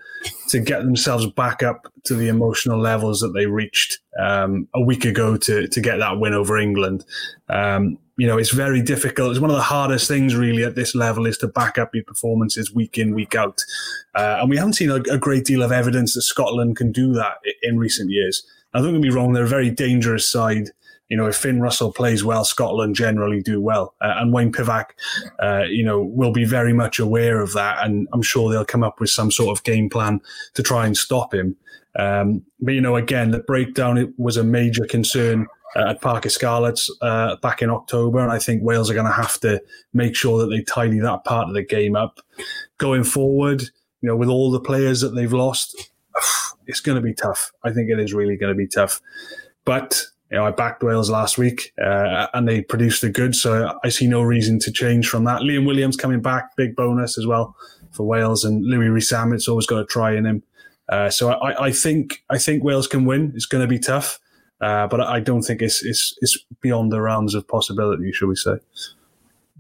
[0.49, 5.05] to get themselves back up to the emotional levels that they reached um, a week
[5.05, 7.05] ago to to get that win over England.
[7.49, 9.31] Um, you know, it's very difficult.
[9.31, 12.05] It's one of the hardest things really at this level is to back up your
[12.05, 13.63] performances week in, week out.
[14.15, 17.15] Uh, and we haven't seen a, a, great deal of evidence that Scotland can do
[17.15, 18.47] that in recent years.
[18.75, 20.69] I don't get me wrong; they're a very dangerous side
[21.09, 23.95] you know, if Finn Russell plays well, Scotland generally do well.
[24.01, 24.91] Uh, and Wayne Pivac,
[25.43, 27.85] uh, you know, will be very much aware of that.
[27.85, 30.21] And I'm sure they'll come up with some sort of game plan
[30.55, 31.57] to try and stop him.
[31.99, 36.91] Um, but, you know, again, the breakdown was a major concern at Parc y Scarlets
[37.01, 38.19] uh, back in October.
[38.19, 41.25] And I think Wales are going to have to make sure that they tidy that
[41.25, 42.21] part of the game up.
[42.79, 43.63] Going forward,
[44.01, 45.93] you know, with all the players that they've lost,
[46.67, 47.53] it's going to be tough.
[47.63, 49.01] I think it is really going to be tough.
[49.65, 53.79] But you know, I backed Wales last week uh, and they produced the goods, so
[53.83, 55.43] I see no reason to change from that.
[55.43, 57.57] Liam Williams coming back, big bonus as well
[57.91, 60.43] for Wales, and Louis Rees-Zammit always got a try in him.
[60.89, 63.33] Uh, so I, I, think I think Wales can win.
[63.35, 64.21] It's going to be tough,
[64.61, 68.37] uh, but I don't think it's, it's it's beyond the realms of possibility, shall we
[68.37, 68.57] say?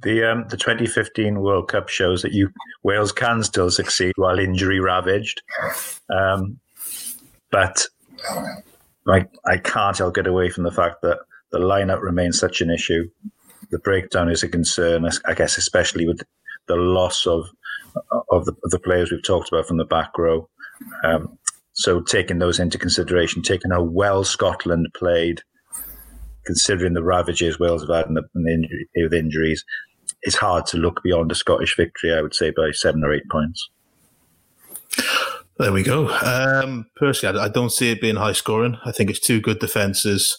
[0.02, 2.50] The um, the 2015 World Cup shows that you
[2.82, 5.42] Wales can still succeed while injury ravaged,
[6.10, 6.58] um,
[7.50, 7.86] but
[9.08, 11.18] I, I can't help get away from the fact that
[11.50, 13.08] the lineup remains such an issue.
[13.70, 16.22] The breakdown is a concern, I guess, especially with
[16.66, 17.46] the loss of
[18.30, 20.48] of the, of the players we've talked about from the back row.
[21.04, 21.38] Um,
[21.80, 25.40] so taking those into consideration, taking how well Scotland played,
[26.44, 29.64] considering the ravages Wales have had in the, the injury, with injuries,
[30.20, 32.12] it's hard to look beyond a Scottish victory.
[32.12, 33.70] I would say by seven or eight points.
[35.58, 36.10] There we go.
[36.10, 38.76] Um, personally, I, I, don't see it being high scoring.
[38.84, 40.38] I think it's two good defences,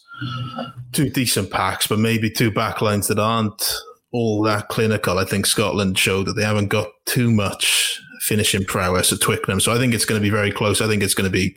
[0.91, 3.63] two decent packs, but maybe two backlines that aren't
[4.11, 5.17] all that clinical.
[5.17, 7.99] I think Scotland showed that they haven't got too much
[8.31, 9.59] finishing prowess at Twickenham.
[9.59, 10.79] So I think it's going to be very close.
[10.79, 11.53] I think it's going to be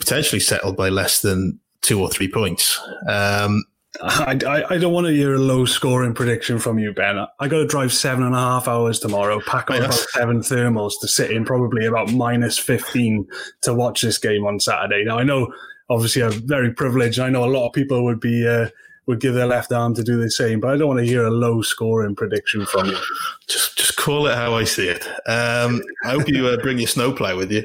[0.00, 2.80] potentially settled by less than two or three points.
[3.06, 3.62] Um,
[4.02, 7.24] I, I, I, don't want to hear a low scoring prediction from you, Ben.
[7.38, 10.94] I got to drive seven and a half hours tomorrow, pack up about seven thermals
[11.02, 13.24] to sit in probably about minus 15
[13.62, 15.04] to watch this game on Saturday.
[15.04, 15.52] Now, I know
[15.88, 17.20] obviously I'm very privileged.
[17.20, 18.44] I know a lot of people would be.
[18.44, 18.70] Uh,
[19.06, 21.24] would give their left arm to do the same, but I don't want to hear
[21.24, 22.98] a low scoring prediction from you.
[23.46, 25.06] Just, just call it how I see it.
[25.28, 27.64] Um, I hope you uh, bring your snowplow with you.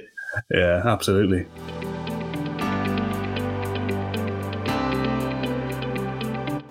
[0.52, 1.46] Yeah, absolutely.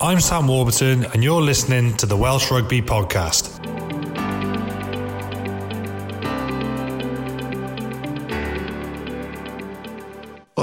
[0.01, 3.60] I'm Sam Warburton, and you're listening to the Welsh Rugby Podcast.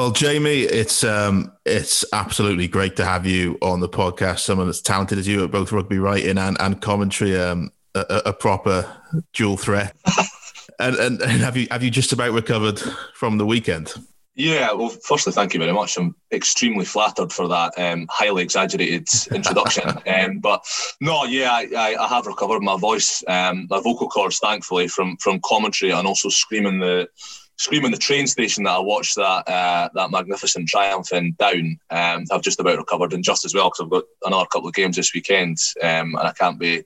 [0.07, 4.39] Well, Jamie, it's um, it's absolutely great to have you on the podcast.
[4.39, 8.31] Someone as talented as you at both rugby writing and, and commentary, um, a, a
[8.31, 8.89] proper
[9.33, 9.97] dual threat.
[10.79, 12.81] and, and, and have you have you just about recovered
[13.15, 13.95] from the weekend?
[14.33, 15.97] Yeah, well, firstly, thank you very much.
[15.97, 19.89] I'm extremely flattered for that um, highly exaggerated introduction.
[20.07, 20.63] um, but
[21.01, 25.41] no, yeah, I, I, have recovered my voice, um, my vocal cords, thankfully, from from
[25.43, 27.09] commentary and also screaming the
[27.57, 31.79] screaming the train station that I watched that uh, that magnificent triumph in down.
[31.89, 34.75] Um, I've just about recovered and just as well because I've got another couple of
[34.75, 36.83] games this weekend, um, and I can't be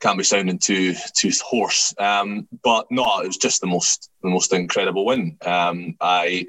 [0.00, 1.94] can't be sounding too too hoarse.
[1.98, 5.36] Um, but no, it was just the most the most incredible win.
[5.44, 6.46] Um, I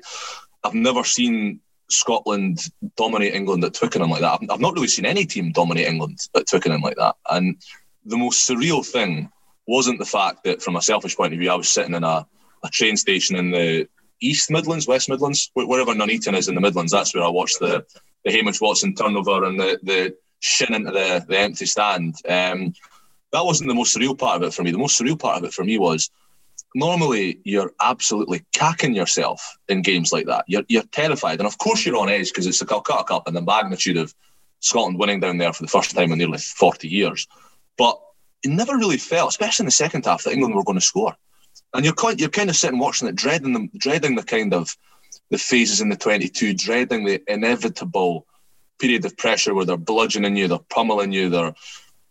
[0.63, 2.59] I've never seen Scotland
[2.95, 4.39] dominate England at Twickenham like that.
[4.41, 7.15] I've, I've not really seen any team dominate England at Twickenham like that.
[7.29, 7.61] And
[8.05, 9.31] the most surreal thing
[9.67, 12.25] wasn't the fact that, from a selfish point of view, I was sitting in a
[12.63, 13.87] a train station in the
[14.21, 16.91] East Midlands, West Midlands, wherever Nuneaton is in the Midlands.
[16.91, 17.85] That's where I watched the
[18.25, 22.15] the Hamish Watson turnover and the the shin into the, the empty stand.
[22.27, 22.73] Um,
[23.31, 24.71] that wasn't the most surreal part of it for me.
[24.71, 26.09] The most surreal part of it for me was
[26.75, 30.45] normally you're absolutely cacking yourself in games like that.
[30.47, 31.39] You're, you're terrified.
[31.39, 34.13] And of course you're on edge because it's the Calcutta Cup and the magnitude of
[34.61, 37.27] Scotland winning down there for the first time in nearly 40 years.
[37.77, 37.99] But
[38.43, 41.15] it never really felt, especially in the second half, that England were going to score
[41.73, 44.75] and you're quite you're kind of sitting watching it, dreading them, dreading the kind of
[45.29, 48.25] the phases in the 22, dreading the inevitable
[48.79, 51.53] period of pressure where they're bludgeoning you, they're pummeling you, they're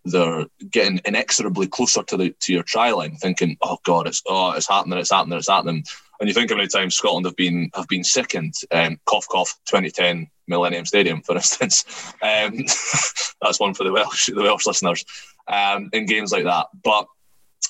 [0.04, 4.52] they're getting inexorably closer to the to your try line, thinking, "Oh God, it's oh
[4.52, 5.84] it's happening, it's happening, it's happening."
[6.20, 8.54] And you think how many times Scotland have been have been sickened.
[8.70, 9.58] Um, cough, cough.
[9.66, 11.84] 2010 Millennium Stadium, for instance.
[12.22, 12.58] Um,
[13.42, 15.04] that's one for the Welsh the Welsh listeners
[15.46, 16.66] um, in games like that.
[16.82, 17.06] But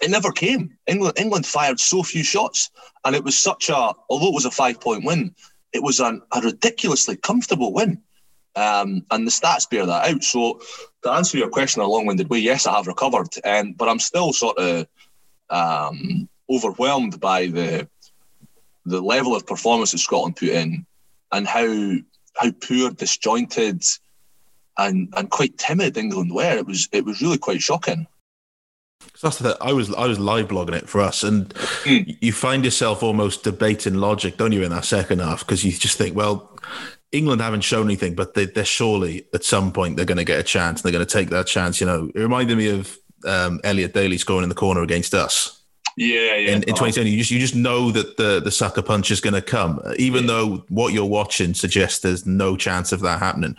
[0.03, 0.77] it never came.
[0.87, 2.71] England England fired so few shots,
[3.05, 5.35] and it was such a although it was a five point win,
[5.73, 8.01] it was an, a ridiculously comfortable win.
[8.57, 10.25] Um, and the stats bear that out.
[10.25, 10.61] So
[11.03, 14.01] to answer your question in a long-winded way, yes, I have recovered, um, but I'm
[14.01, 14.87] still sort of
[15.51, 17.89] um, overwhelmed by the
[18.85, 20.87] the level of performance that Scotland put in,
[21.33, 21.95] and how
[22.37, 23.83] how poor, disjointed,
[24.77, 26.57] and and quite timid England were.
[26.59, 28.07] It was it was really quite shocking.
[29.23, 32.17] That's the I was I was live blogging it for us, and mm.
[32.21, 35.41] you find yourself almost debating logic, don't you, in that second half?
[35.41, 36.57] Because you just think, well,
[37.11, 40.39] England haven't shown anything, but they, are surely at some point they're going to get
[40.39, 40.81] a chance.
[40.81, 41.81] And they're going to take that chance.
[41.81, 45.63] You know, it reminded me of um, Elliot Daly scoring in the corner against us.
[45.97, 46.51] Yeah, yeah.
[46.51, 49.35] In, in 2020, you just you just know that the the sucker punch is going
[49.35, 50.29] to come, even yeah.
[50.29, 53.57] though what you're watching suggests there's no chance of that happening.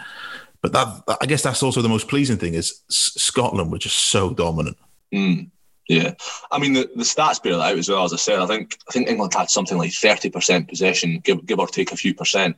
[0.61, 4.33] But that I guess that's also the most pleasing thing is Scotland were just so
[4.33, 4.77] dominant.
[5.13, 5.49] Mm,
[5.87, 6.13] yeah,
[6.51, 8.05] I mean the, the stats bear that out as well.
[8.05, 11.45] As I said, I think I think England had something like thirty percent possession, give
[11.45, 12.57] give or take a few percent.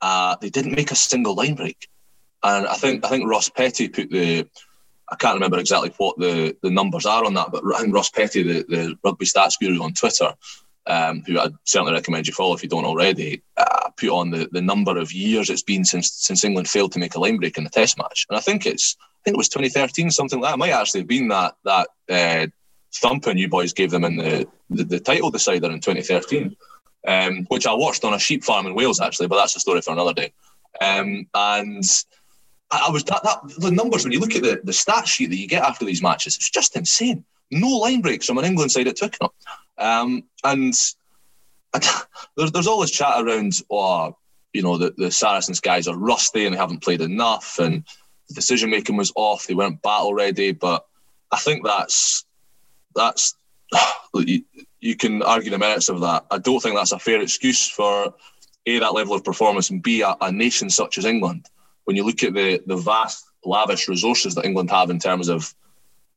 [0.00, 1.88] Uh, they didn't make a single line break,
[2.42, 4.48] and I think I think Ross Petty put the
[5.10, 8.10] I can't remember exactly what the, the numbers are on that, but I think Ross
[8.10, 10.32] Petty, the, the rugby stats guru on Twitter,
[10.86, 14.48] um, who I'd certainly recommend you follow if you don't already, uh, put on the,
[14.52, 17.58] the number of years it's been since since England failed to make a line break
[17.58, 20.50] in the Test match, and I think it's I think it was 2013, something like
[20.50, 20.54] that.
[20.54, 22.46] It might actually have been that that uh,
[22.94, 26.56] thumping you boys gave them in the, the, the title decider in 2013,
[27.06, 29.80] um, which I watched on a sheep farm in Wales actually, but that's a story
[29.82, 30.32] for another day.
[30.80, 31.84] Um, and
[32.70, 35.30] I, I was that, that the numbers when you look at the the stat sheet
[35.30, 37.24] that you get after these matches, it's just insane.
[37.50, 39.30] No line breaks from an England side at Twickenham,
[39.80, 40.74] um, and,
[42.36, 44.16] there's there's all this chat around, oh,
[44.52, 47.84] you know, the, the Saracens guys are rusty and they haven't played enough and
[48.28, 49.46] the decision making was off.
[49.46, 50.86] They weren't battle ready, but
[51.30, 52.24] I think that's
[52.94, 53.34] that's
[54.14, 54.44] you,
[54.80, 56.26] you can argue the merits of that.
[56.30, 58.14] I don't think that's a fair excuse for
[58.66, 61.46] a that level of performance and b a, a nation such as England.
[61.84, 65.54] When you look at the the vast lavish resources that England have in terms of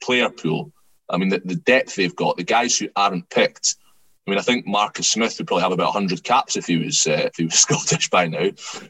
[0.02, 0.72] player pool,
[1.10, 3.76] I mean the, the depth they've got, the guys who aren't picked.
[4.26, 7.06] I mean, I think Marcus Smith would probably have about 100 caps if he was
[7.08, 8.50] uh, if he was Scottish by now,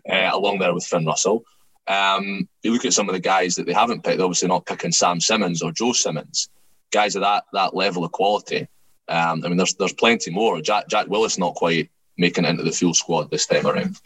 [0.09, 1.43] uh, along there with Finn Russell.
[1.87, 4.91] Um, you look at some of the guys that they haven't picked, obviously not picking
[4.91, 6.49] Sam Simmonds or Joe Simmonds,
[6.91, 8.67] guys of that that level of quality.
[9.07, 10.61] Um, I mean, there's there's plenty more.
[10.61, 13.97] Jack Jack Willis not quite making it into the full squad this time around.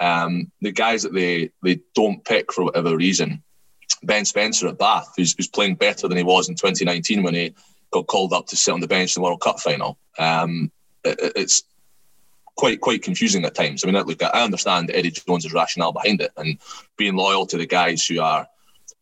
[0.00, 3.42] Um, the guys that they they don't pick for whatever reason,
[4.04, 7.54] Ben Spencer at Bath, who's, who's playing better than he was in 2019 when he
[7.92, 9.98] got called up to sit on the bench in the World Cup final.
[10.18, 10.70] Um,
[11.04, 11.62] it, it's
[12.56, 13.84] quite quite confusing at times.
[13.84, 16.58] I mean, look, I understand Eddie Jones's rationale behind it and
[16.96, 18.46] being loyal to the guys who are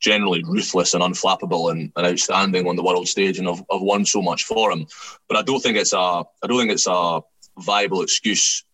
[0.00, 4.04] generally ruthless and unflappable and, and outstanding on the world stage and have, have won
[4.04, 4.86] so much for him.
[5.28, 7.20] But I don't think it's a I don't think it's a
[7.58, 8.64] viable excuse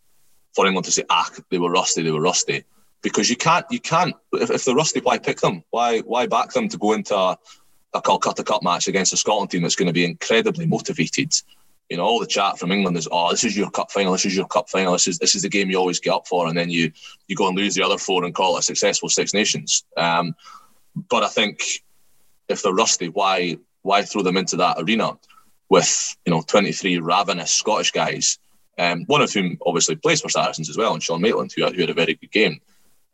[0.55, 2.65] for England to say, ah, they were rusty, they were rusty.
[3.03, 5.63] Because you can't you can't if, if they're rusty, why pick them?
[5.71, 7.39] Why why back them to go into a,
[7.95, 11.33] a Calcutta Cup match against a Scotland team that's going to be incredibly motivated?
[11.89, 14.13] You know, all the chat from England is, "Oh, this is your cup final.
[14.13, 14.93] This is your cup final.
[14.93, 16.93] This is this is the game you always get up for." And then you
[17.29, 19.85] you go and lose the other four and call it a successful Six Nations.
[19.97, 20.35] Um,
[21.09, 21.63] but I think
[22.49, 25.17] if they're rusty, why why throw them into that arena
[25.69, 28.39] with you know 23 ravenous Scottish guys,
[28.79, 31.81] um, one of whom obviously plays for Saracens as well, and Sean Maitland, who, who
[31.81, 32.61] had a very good game.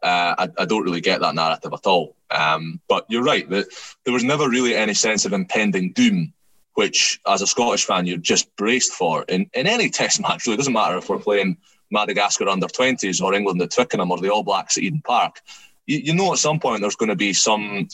[0.05, 2.15] Uh, I, I, don't really get that narrative at all.
[2.31, 3.67] Um, but you're right that
[4.05, 6.35] there was never really any sense of impending doom,
[6.75, 10.47] which, as a Scottish fan, you're just braced for in, in any Test match.
[10.47, 11.57] Really, it doesn't matter if we're playing
[11.91, 15.41] Madagascar under 20s or England at Twickenham or the All Blacks at Eden Park
[15.87, 17.89] you, you know at some point there's going to be some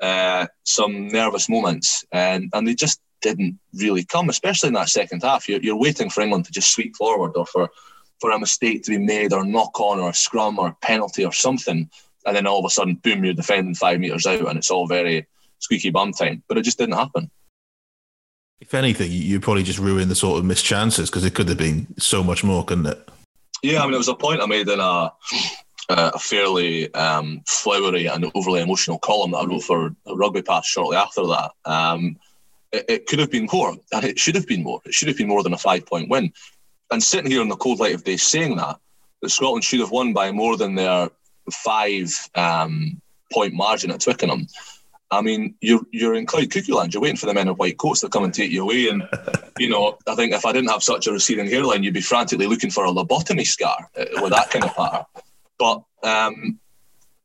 [0.00, 5.22] uh, some nervous moments, and and they just didn't really come, especially in that second
[5.22, 5.48] half.
[5.48, 7.68] You're, you're waiting for England to just sweep forward or for
[8.20, 11.24] for a mistake to be made or knock on or a scrum or a penalty
[11.24, 11.88] or something,
[12.26, 14.86] and then all of a sudden, boom, you're defending five metres out, and it's all
[14.86, 15.26] very
[15.58, 16.42] squeaky bum time.
[16.48, 17.30] But it just didn't happen.
[18.60, 21.58] If anything, you probably just ruined the sort of missed chances because it could have
[21.58, 23.08] been so much more, couldn't it?
[23.62, 25.12] Yeah, I mean, it was a point I made in a
[25.88, 30.96] a fairly um, flowery and overly emotional column that I wrote for Rugby Pass shortly
[30.96, 31.50] after that.
[31.64, 32.18] Um,
[32.72, 34.80] it, it, could have been more, and it should have been more.
[34.84, 36.32] It should have been more than a five point win.
[36.90, 38.78] And sitting here in the cold light of day saying that,
[39.20, 41.10] that Scotland should have won by more than their
[41.52, 43.00] five um,
[43.32, 44.46] point margin at Twickenham.
[45.10, 46.92] I mean, you're you're in Clyde Cuckoo land.
[46.92, 48.88] You're waiting for the men in white coats to come and take you away.
[48.88, 49.08] And
[49.58, 52.46] you know, I think if I didn't have such a receding hairline, you'd be frantically
[52.46, 55.04] looking for a lobotomy scar uh, with that kind of pattern.
[55.58, 56.58] But um,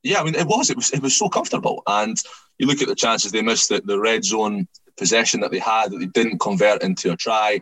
[0.01, 1.83] yeah, I mean, it was it was it was so comfortable.
[1.85, 2.17] And
[2.57, 5.91] you look at the chances they missed, the, the red zone possession that they had
[5.91, 7.61] that they didn't convert into a try.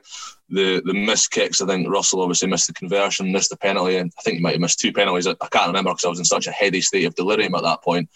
[0.50, 4.12] The the missed kicks, I think Russell obviously missed the conversion, missed the penalty, and
[4.18, 5.28] I think he might have missed two penalties.
[5.28, 7.64] I, I can't remember because I was in such a heady state of delirium at
[7.64, 8.10] that point.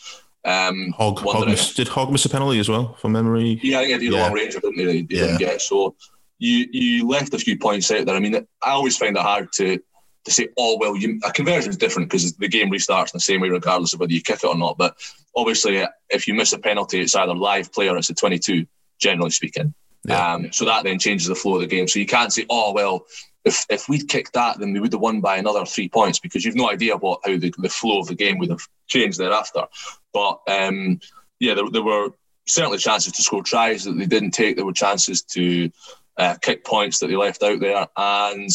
[0.43, 3.59] Um, Hogg, Hogg miss, did Hogg miss a penalty as well from memory?
[3.63, 4.19] Yeah, I think he did yeah.
[4.19, 4.85] a long range, didn't he?
[4.85, 5.21] he yeah.
[5.21, 5.95] didn't get so.
[6.37, 8.15] You you left a few points out there.
[8.15, 9.79] I mean, I always find it hard to
[10.25, 13.19] to say, oh well, you, a conversion is different because the game restarts in the
[13.21, 14.77] same way, regardless of whether you kick it or not.
[14.77, 14.97] But
[15.35, 18.65] obviously, if you miss a penalty, it's either live play or it's a 22,
[18.99, 19.73] generally speaking.
[20.07, 20.33] Yeah.
[20.33, 21.87] Um, so that then changes the flow of the game.
[21.87, 23.05] So you can't say, oh well,
[23.43, 26.43] if if we'd kicked that, then we would have won by another three points because
[26.43, 29.65] you've no idea what how the, the flow of the game would have changed thereafter.
[30.13, 30.99] But um,
[31.39, 32.09] yeah, there, there were
[32.47, 34.55] certainly chances to score tries that they didn't take.
[34.55, 35.71] There were chances to
[36.17, 38.49] uh, kick points that they left out there, and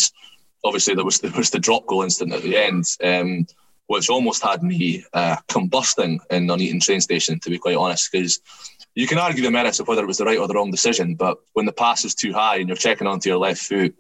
[0.64, 3.46] obviously there was there was the drop goal incident at the end, um,
[3.86, 8.40] which almost had me uh, combusting in Nuneaton train station, to be quite honest, because
[8.94, 11.14] you can argue the merits of whether it was the right or the wrong decision,
[11.14, 13.94] but when the pass is too high and you're checking onto your left foot,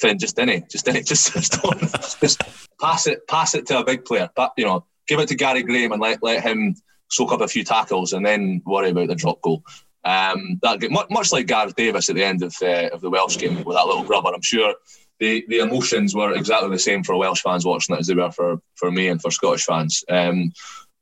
[0.00, 2.42] then just any, just any, just just, just
[2.80, 5.62] pass it, pass it to a big player, but you know, give it to Gary
[5.62, 6.74] Graham and let let him
[7.10, 9.62] soak up a few tackles and then worry about the drop goal.
[10.04, 13.62] Um, that much, like Gareth Davies at the end of uh, of the Welsh game
[13.62, 14.34] with that little grubber.
[14.34, 14.74] I'm sure
[15.20, 18.32] the, the emotions were exactly the same for Welsh fans watching it as they were
[18.32, 20.04] for, for me and for Scottish fans.
[20.08, 20.52] Um,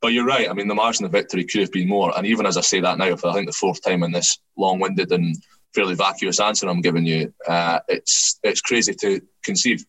[0.01, 0.49] but you're right.
[0.49, 2.15] I mean, the margin of victory could have been more.
[2.17, 4.39] And even as I say that now, for I think the fourth time in this
[4.57, 5.35] long-winded and
[5.73, 9.85] fairly vacuous answer I'm giving you, uh, it's it's crazy to conceive.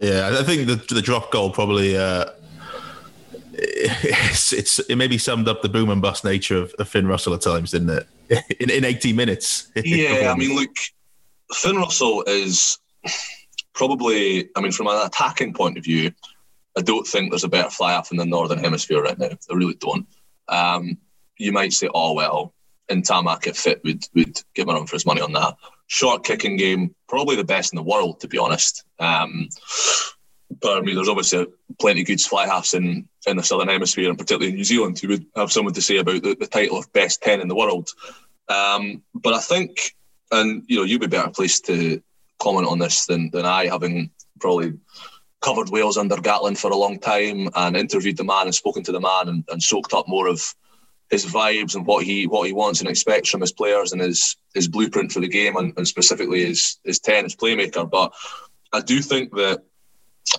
[0.00, 2.26] Yeah, I think the the drop goal probably uh,
[3.60, 7.34] it's, it's it maybe summed up the boom and bust nature of, of Finn Russell
[7.34, 8.06] at times, didn't it?
[8.60, 9.72] In in 80 minutes.
[9.74, 10.70] Yeah, I mean, look,
[11.54, 12.78] Finn Russell is
[13.72, 16.12] probably, I mean, from an attacking point of view,
[16.76, 19.30] I don't think there's a better fly half in the Northern Hemisphere right now.
[19.50, 20.06] I really don't.
[20.48, 20.98] Um,
[21.36, 22.54] you might say, oh, well,
[22.88, 25.56] in Tarmac if fit would, would give him run for his money on that.
[25.86, 28.84] Short kicking game, probably the best in the world, to be honest.
[28.98, 29.48] Um,
[30.60, 31.46] but I mean, there's obviously
[31.78, 34.98] plenty of good fly halves in, in the Southern Hemisphere, and particularly in New Zealand,
[34.98, 37.54] who would have something to say about the, the title of best 10 in the
[37.54, 37.90] world.
[38.48, 39.94] Um, but I think,
[40.30, 42.02] and you know, you'd be better placed to
[42.38, 44.10] comment on this than, than I, having
[44.40, 44.74] probably
[45.40, 48.92] covered Wales under Gatland for a long time and interviewed the man and spoken to
[48.92, 50.54] the man and, and soaked up more of
[51.10, 54.36] his vibes and what he what he wants and expects from his players and his
[54.54, 57.88] his blueprint for the game and, and specifically his his ten his playmaker.
[57.88, 58.12] But
[58.72, 59.62] I do think that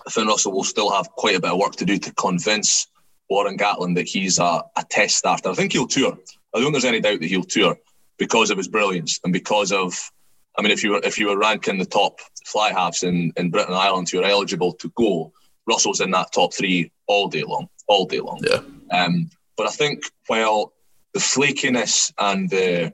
[0.09, 2.87] Finn Russell will still have quite a bit of work to do to convince
[3.29, 5.49] Warren Gatland that he's a, a test starter.
[5.49, 6.17] I think he'll tour.
[6.53, 7.77] I don't think there's any doubt that he'll tour
[8.17, 10.11] because of his brilliance and because of
[10.59, 13.49] I mean, if you were if you were ranking the top fly halves in, in
[13.49, 15.31] Britain and Ireland who are eligible to go,
[15.65, 18.41] Russell's in that top three all day long, all day long.
[18.43, 18.61] Yeah.
[18.91, 20.73] Um, but I think while
[21.13, 22.93] the flakiness and the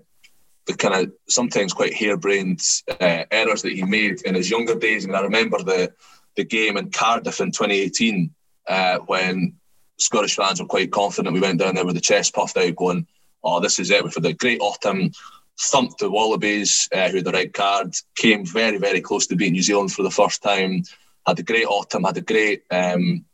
[0.68, 2.62] the kind of sometimes quite harebrained
[3.02, 5.06] uh, errors that he made in his younger days.
[5.06, 5.92] I mean, I remember the
[6.36, 8.34] the game in Cardiff in 2018
[8.68, 9.56] uh, when
[9.98, 11.34] Scottish fans were quite confident.
[11.34, 13.08] We went down there with the chest puffed out, going,
[13.44, 15.12] "Oh, this is it." We've had a great autumn,
[15.60, 19.54] thumped the Wallabies, uh, who had the red card, came very, very close to beating
[19.54, 20.84] New Zealand for the first time.
[21.26, 23.26] Had a great autumn, had a great um,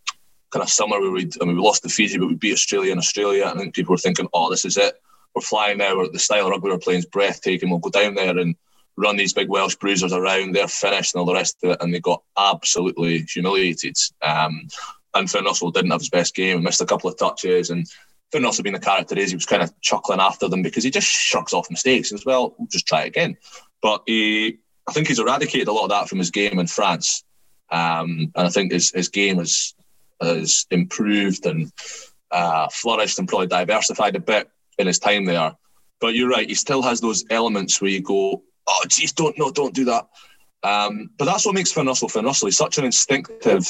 [0.52, 2.92] kind of summer where we, I mean, we lost to Fiji, but we beat Australia
[2.92, 3.46] in Australia.
[3.46, 4.96] I think people were thinking, "Oh, this is it."
[5.34, 6.06] We're flying now.
[6.08, 7.70] The style of rugby we're playing is breathtaking.
[7.70, 8.56] We'll go down there and
[8.98, 10.54] run these big Welsh bruisers around.
[10.54, 13.96] They're finished and all the rest of it, and they got absolutely humiliated.
[14.22, 14.68] Um,
[15.14, 17.88] and Finn Russell didn't have his best game, and missed a couple of touches, and
[18.32, 20.90] Finn Russell being the character is, he was kind of chuckling after them because he
[20.90, 22.56] just shrugs off mistakes as well.
[22.58, 23.38] We'll just try it again.
[23.82, 27.24] But he, I think he's eradicated a lot of that from his game in France,
[27.72, 29.74] um, and I think his his game has
[30.22, 31.72] has improved and
[32.32, 35.54] uh, flourished and probably diversified a bit in his time there.
[36.00, 39.52] But you're right, he still has those elements where you go, oh, geez, don't no,
[39.52, 40.08] don't do that.
[40.64, 42.48] Um, but that's what makes Finn Russell Finn Russell.
[42.48, 43.68] He's such an instinctive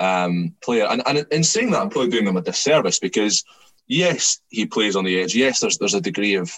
[0.00, 3.44] um, player, and, and in saying that, I'm probably doing him a disservice because
[3.86, 5.34] yes, he plays on the edge.
[5.34, 6.52] Yes, there's there's a degree of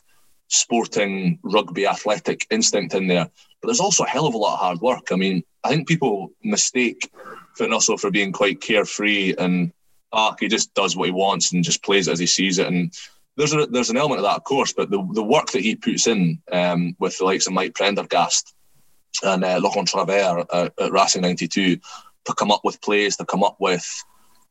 [0.49, 3.29] sporting rugby athletic instinct in there,
[3.61, 5.09] but there's also a hell of a lot of hard work.
[5.11, 7.11] I mean, I think people mistake
[7.57, 9.72] Finn Russell for being quite carefree and
[10.12, 12.93] ah, he just does what he wants and just plays as he sees it and
[13.37, 15.77] there's a, there's an element of that, of course, but the, the work that he
[15.77, 18.55] puts in um, with the likes of Mike Prendergast
[19.22, 21.77] and uh, Laurent Travers at, at Racing 92
[22.24, 23.87] to come up with plays, to come up with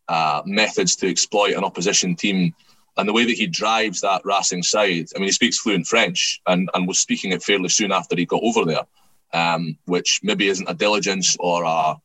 [0.07, 2.53] uh, methods to exploit an opposition team.
[2.97, 6.41] And the way that he drives that Racing side, I mean, he speaks fluent French
[6.47, 8.85] and, and was speaking it fairly soon after he got over there,
[9.33, 11.95] um, which maybe isn't a diligence or a,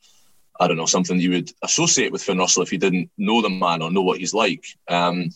[0.59, 3.51] I don't know, something you would associate with Finn Russell if you didn't know the
[3.51, 4.65] man or know what he's like.
[4.89, 5.31] Um,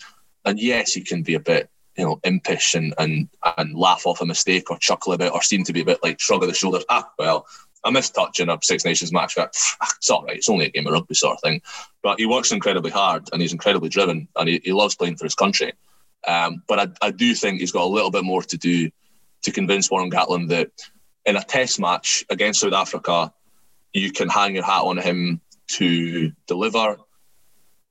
[0.45, 4.21] and yes, he can be a bit, you know, impish and and and laugh off
[4.21, 6.49] a mistake or chuckle a bit or seem to be a bit like shrug of
[6.49, 6.85] the shoulders.
[6.89, 7.47] Ah, well,
[7.85, 9.37] I missed touch in a Six Nations match.
[9.37, 10.37] It's all right.
[10.37, 11.61] It's only a game of rugby sort of thing.
[12.03, 15.25] But he works incredibly hard and he's incredibly driven and he, he loves playing for
[15.25, 15.73] his country.
[16.27, 18.91] Um, but I, I do think he's got a little bit more to do
[19.43, 20.71] to convince Warren Gatland that
[21.27, 23.33] in a test match against South Africa,
[23.93, 26.97] you can hang your hat on him to deliver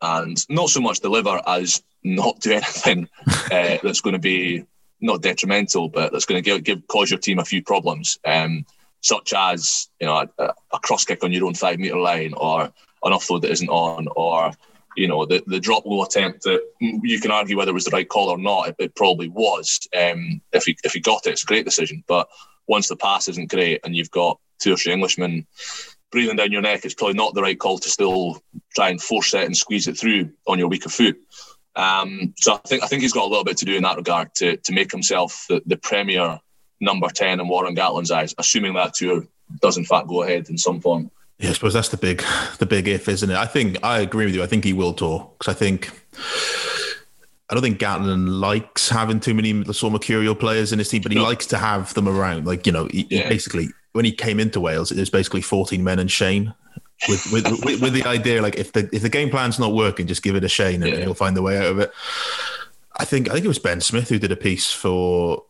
[0.02, 4.66] and not so much deliver as not do anything uh, that's going to be
[5.00, 8.66] not detrimental, but that's going to give, give cause your team a few problems, um,
[9.04, 12.64] such as you know a, a, cross kick on your own five meter line, or
[12.64, 14.52] an offload that isn't on, or
[14.96, 17.92] you know the, the drop low attempt that you can argue whether it was the
[17.92, 18.70] right call or not.
[18.70, 19.88] It, it probably was.
[19.96, 22.04] Um, if he if he got it, it's a great decision.
[22.08, 22.28] But
[22.68, 25.46] once the pass isn't great, and you've got two or three Englishmen
[26.12, 28.42] breathing down your neck, it's probably not the right call to still
[28.74, 31.18] try and force it and squeeze it through on your weaker foot.
[31.76, 33.98] Um, so I think I think he's got a little bit to do in that
[33.98, 36.40] regard to to make himself the, the premier
[36.84, 39.26] number ten in Warren Gatland's eyes, assuming that tour
[39.62, 41.10] does in fact go ahead in some form.
[41.40, 42.24] Yeah, I suppose that's the big
[42.60, 43.36] the big if, isn't it?
[43.36, 44.44] I think I agree with you.
[44.44, 45.90] I think he will tour because I think
[47.50, 51.02] I don't think Gatland likes having too many sort of mercurial players in his team,
[51.02, 51.24] but he no.
[51.24, 52.46] likes to have them around.
[52.46, 53.30] Like you know, he, yeah.
[53.30, 56.54] basically when he came into Wales, it was basically fourteen men and Shane
[57.08, 60.08] with with, with, with, the idea like if the if the game plan's not working,
[60.08, 61.00] just give it a Shane and yeah.
[61.00, 61.92] he'll find the way out of it.
[62.98, 65.44] I think I think it was Ben Smith who did a piece for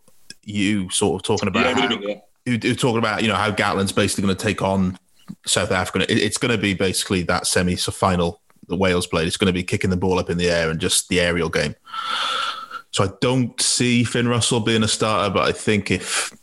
[0.44, 2.16] you, sort of talking about yeah, how, yeah.
[2.46, 4.98] who talking about you know how Gatland's basically going to take on
[5.46, 6.12] South Africa.
[6.12, 9.28] It, it's going to be basically that semi final that Wales played.
[9.28, 11.50] It's going to be kicking the ball up in the air and just the aerial
[11.50, 11.76] game.
[12.92, 16.34] So I don't see Finn Russell being a starter, but I think if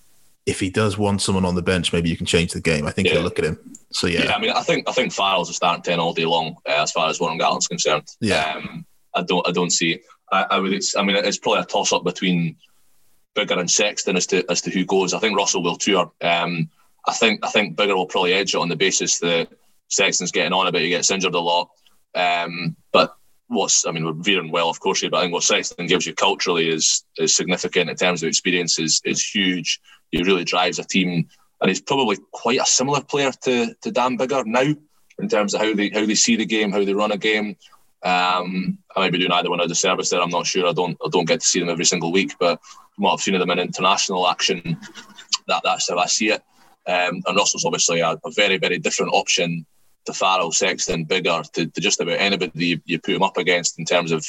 [0.46, 2.86] if he does want someone on the bench, maybe you can change the game.
[2.86, 3.14] I think yeah.
[3.14, 3.58] he'll look at him.
[3.92, 4.24] So yeah.
[4.24, 6.82] yeah, I mean, I think I think Farrell's a starting ten all day long uh,
[6.82, 8.08] as far as Warren Gatland's concerned.
[8.20, 8.84] Yeah, um,
[9.14, 10.00] I don't I don't see.
[10.32, 10.82] I, I would.
[10.96, 12.56] I mean, it's probably a toss up between
[13.34, 15.14] Biggar and Sexton as to as to who goes.
[15.14, 16.12] I think Russell will tour.
[16.20, 16.68] Um,
[17.06, 19.48] I think I think Biggar will probably edge it on the basis that
[19.88, 20.82] Sexton's getting on a bit.
[20.82, 21.70] He gets injured a lot.
[22.14, 23.16] Um, but
[23.48, 26.06] what's I mean, we're veering well, of course, here, but I think what Sexton gives
[26.06, 28.78] you culturally is is significant in terms of experience.
[28.78, 29.80] is is huge.
[30.10, 31.28] He really drives a team
[31.60, 34.74] and he's probably quite a similar player to to Dan Biggar now
[35.18, 37.56] in terms of how they how they see the game, how they run a game.
[38.02, 40.22] Um, I might be doing either one of the service there.
[40.22, 40.66] I'm not sure.
[40.66, 42.60] I don't I don't get to see them every single week, but
[42.94, 44.78] from what I've seen of them in international action,
[45.48, 46.42] that that's how I see it.
[46.86, 49.66] Um, and Russell's obviously a, a, very very different option
[50.06, 53.78] to Farrell, Sexton, Biggar, to, to just about anybody you, you, put him up against
[53.78, 54.26] in terms of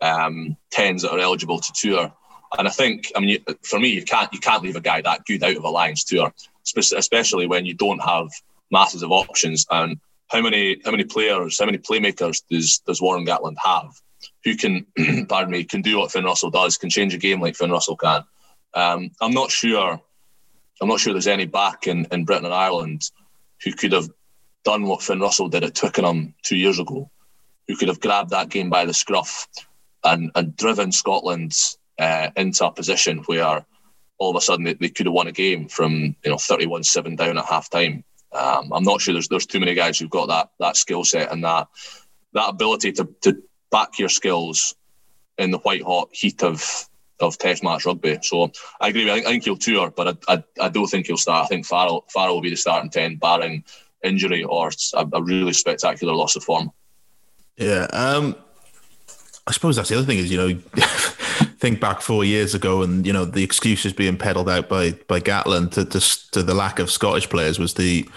[0.00, 2.12] um, tens that are eligible to tour.
[2.58, 5.24] And I think, I mean, for me, you can't you can't leave a guy that
[5.26, 6.32] good out of a Lions tour
[6.78, 8.28] especially when you don't have
[8.70, 9.66] masses of options.
[9.70, 9.98] And
[10.30, 13.92] how many how many players, how many playmakers does does Warren Gatland have?
[14.44, 14.86] who can,
[15.28, 17.96] pardon me, can do what Finn Russell does, can change a game like Finn Russell
[17.96, 18.24] can.
[18.74, 20.00] Um, I'm not sure.
[20.80, 23.02] I'm not sure there's any back in, in Britain and Ireland
[23.64, 24.08] who could have
[24.64, 27.10] done what Finn Russell did at Twickenham two years ago,
[27.68, 29.46] who could have grabbed that game by the scruff
[30.04, 31.52] and, and driven Scotland
[31.98, 33.64] uh, into a position where
[34.16, 37.16] all of a sudden they, they could have won a game from you know 31-7
[37.16, 38.04] down at half time.
[38.32, 41.32] Um, I'm not sure there's there's too many guys who've got that that skill set
[41.32, 41.68] and that
[42.32, 44.74] that ability to, to back your skills
[45.38, 46.88] in the white hot heat of
[47.20, 48.18] of Test match rugby.
[48.22, 48.50] So
[48.80, 49.10] I agree.
[49.10, 51.44] I think, I think he'll tour, but I, I, I don't think he'll start.
[51.44, 53.64] I think Farrell Farrell will be the starting ten, barring
[54.02, 56.70] injury or a, a really spectacular loss of form.
[57.56, 57.86] Yeah.
[57.92, 58.36] Um,
[59.46, 60.60] I suppose that's the other thing is you know.
[61.60, 65.20] think back four years ago, and you know the excuses being peddled out by by
[65.20, 68.08] Gatland to, to, to the lack of Scottish players was the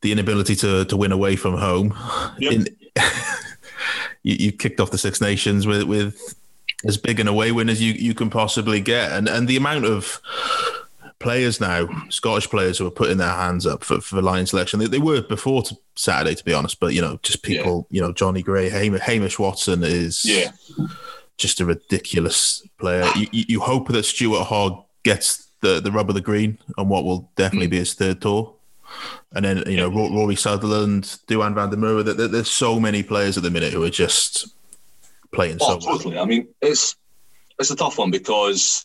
[0.00, 1.96] the inability to to win away from home.
[2.38, 2.52] Yep.
[2.52, 2.66] In,
[4.22, 6.34] you, you, kicked off the Six Nations with with
[6.86, 9.84] as big an away win as you, you can possibly get, and and the amount
[9.84, 10.20] of
[11.18, 14.80] players now, Scottish players who are putting their hands up for, for line selection.
[14.80, 15.62] They, they were before
[15.94, 17.96] Saturday, to be honest, but you know, just people, yeah.
[17.96, 20.52] you know, Jonny Gray, Hamish, Hamish Watson is yeah.
[21.40, 23.10] Just a ridiculous player.
[23.16, 27.04] You, you, hope that Stuart Hogg gets the, the rub of the green on what
[27.04, 27.70] will definitely mm.
[27.70, 28.54] be his third tour.
[29.32, 33.42] And then, you know, Rory Sutherland, Duhan van der Merwe, there's so many players at
[33.42, 34.48] the minute who are just
[35.32, 36.16] playing oh, so totally.
[36.16, 36.24] Well.
[36.24, 36.96] I mean, it's
[37.58, 38.84] it's a tough one because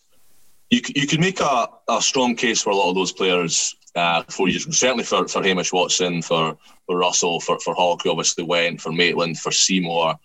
[0.70, 4.24] you you can make a, a strong case for a lot of those players uh,
[4.30, 4.60] for you.
[4.60, 8.92] Certainly for, for Hamish Watson, for, for Russell, for, for Hogg, who obviously went, for
[8.92, 10.16] Maitland, for Seymour,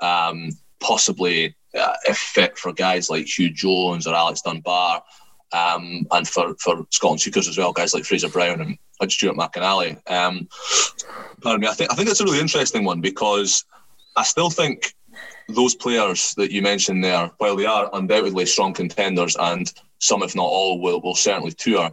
[0.00, 5.02] um, possibly uh, fit for guys like Huw Jones or Alex Dunbar,
[5.52, 9.36] um, and for, for Scotland Hookers as well, guys like Fraser Brown and, and Stuart
[9.36, 9.96] McInally.
[10.10, 10.48] Um,
[11.40, 13.64] pardon me, I think I think it's a really interesting one because
[14.16, 14.94] I still think
[15.48, 20.34] those players that you mentioned there, while they are undoubtedly strong contenders and some, if
[20.34, 21.90] not all, will, will certainly tour.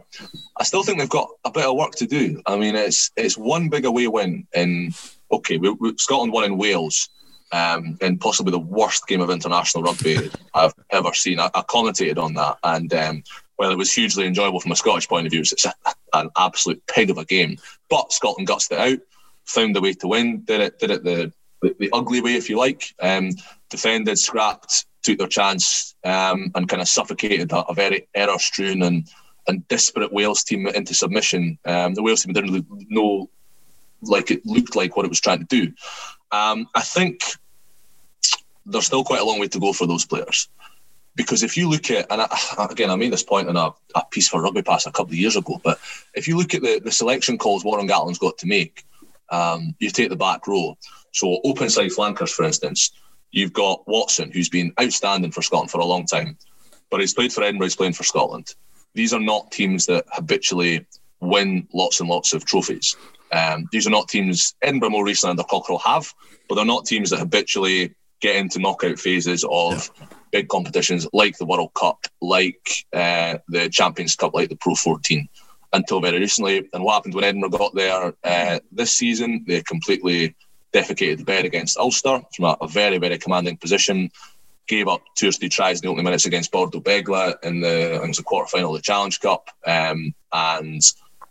[0.56, 2.40] I still think they've got a bit of work to do.
[2.46, 4.94] I mean, it's it's one big away win in
[5.30, 7.10] okay, we, we, Scotland won in Wales,
[7.52, 11.40] um, in possibly the worst game of international rugby I've ever seen.
[11.40, 13.22] I, I commentated on that, and um,
[13.56, 15.66] while it was hugely enjoyable from a Scottish point of view, it's
[16.12, 17.58] an absolute pig of a game.
[17.90, 18.98] But Scotland gutsed it out,
[19.44, 22.48] found a way to win, did it did it the the, the ugly way, if
[22.48, 22.94] you like.
[23.00, 23.30] Um,
[23.68, 29.08] defended, scrapped, took their chance, um, and kind of suffocated a, a very error-strewn and
[29.48, 31.58] and disparate Wales team into submission.
[31.64, 33.30] Um, the Wales team didn't really know
[34.02, 35.72] like it looked like what it was trying to do.
[36.30, 37.22] Um, I think
[38.66, 40.48] there's still quite a long way to go for those players.
[41.16, 44.04] Because if you look at, and I, again, I made this point in a, a,
[44.10, 45.78] piece for Rugby Pass a couple of years ago, but
[46.14, 48.84] if you look at the, the selection calls Warren Gatland's got to make,
[49.30, 50.76] um, you take the back row.
[51.12, 52.92] So open side flankers, for instance,
[53.32, 56.36] you've got Watson, who's been outstanding for Scotland for a long time,
[56.90, 58.54] but he's played for Edinburgh, he's playing for Scotland.
[58.94, 60.86] These are not teams that habitually
[61.20, 62.96] win lots and lots of trophies.
[63.32, 66.12] Um, these are not teams Edinburgh more recently under Cockerill have,
[66.48, 70.06] but they're not teams that habitually get into knockout phases of yeah.
[70.32, 75.28] big competitions like the World Cup, like uh, the Champions Cup, like the Pro 14
[75.72, 76.68] until very recently.
[76.72, 79.44] And what happened when Edinburgh got there uh, this season?
[79.46, 80.34] They completely
[80.72, 84.10] defecated the bed against Ulster from a, a, very, very commanding position.
[84.66, 88.02] Gave up two or three tries in the opening minutes against Bordeaux Bègles in the
[88.02, 90.82] it was the quarter final of the Challenge Cup, um, and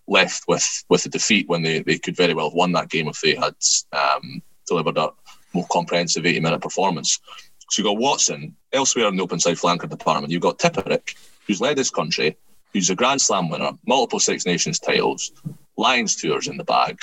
[0.08, 3.08] left with with a defeat when they, they could very well have won that game
[3.08, 3.56] if they had
[3.92, 5.10] um, delivered a
[5.54, 7.20] more comprehensive 80 minute performance.
[7.70, 10.32] So you've got Watson elsewhere in the open side flanker department.
[10.32, 12.38] You've got Tipuric, who's led this country,
[12.74, 15.32] who's a Grand Slam winner, multiple Six Nations titles,
[15.78, 17.00] Lions tours in the bag,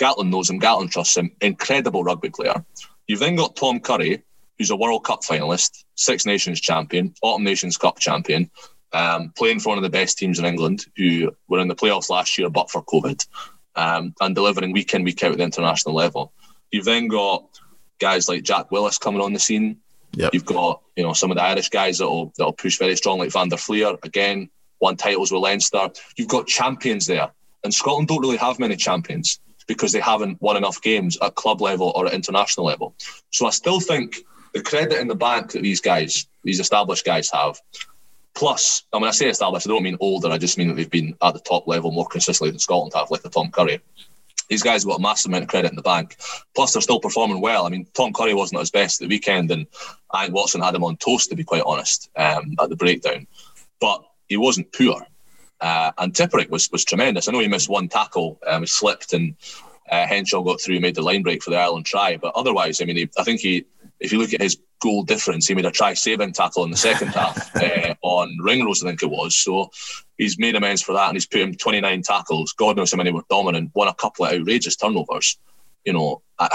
[0.00, 2.64] Gatland knows him, Gatland trusts him, incredible rugby player.
[3.06, 4.22] You've then got Tom Curry,
[4.58, 8.50] who's a World Cup finalist, Six Nations champion, Autumn Nations Cup champion,
[8.92, 12.10] um, playing for one of the best teams in England, who were in the playoffs
[12.10, 13.26] last year but for COVID,
[13.76, 16.32] um, and delivering week in, week out at the international level.
[16.70, 17.44] You've then got
[17.98, 19.78] guys like Jack Willis coming on the scene.
[20.12, 20.34] Yep.
[20.34, 23.32] You've got you know some of the Irish guys that'll that'll push very strong, like
[23.32, 25.90] Van der Flier again, won titles with Leinster.
[26.16, 27.30] You've got champions there,
[27.62, 31.60] and Scotland don't really have many champions because they haven't won enough games at club
[31.60, 32.92] level or at international level.
[33.30, 34.16] So I still think
[34.52, 37.60] the credit in the bank that these guys, these established guys have,
[38.40, 40.90] plus, I mean, I say established, I don't mean older, I just mean that they've
[40.90, 43.80] been at the top level more consistently than Scotland have, like the Tom Curry.
[44.48, 46.16] These guys have got a massive amount of credit in the bank.
[46.54, 47.66] Plus, they're still performing well.
[47.66, 49.66] I mean, Tom Curry wasn't at his best at the weekend, and
[50.10, 53.26] I think Watson had him on toast, to be quite honest, um, at the breakdown.
[53.78, 55.06] But he wasn't poor.
[55.60, 57.28] Uh, and Tipuric was was tremendous.
[57.28, 59.34] I know he missed one tackle, um, he slipped, and
[59.92, 62.16] uh, Henshaw got through, and made the line break for the Ireland try.
[62.16, 63.66] But otherwise, I mean, he, I think he
[64.00, 66.76] if you look at his goal difference, he made a try saving tackle in the
[66.76, 69.36] second half uh, on Ringrose, I think it was.
[69.36, 69.70] So
[70.16, 72.52] he's made amends for that, and he's put him 29 tackles.
[72.52, 73.72] God knows how many were dominant.
[73.74, 75.38] Won a couple of outrageous turnovers.
[75.84, 76.48] You know, I,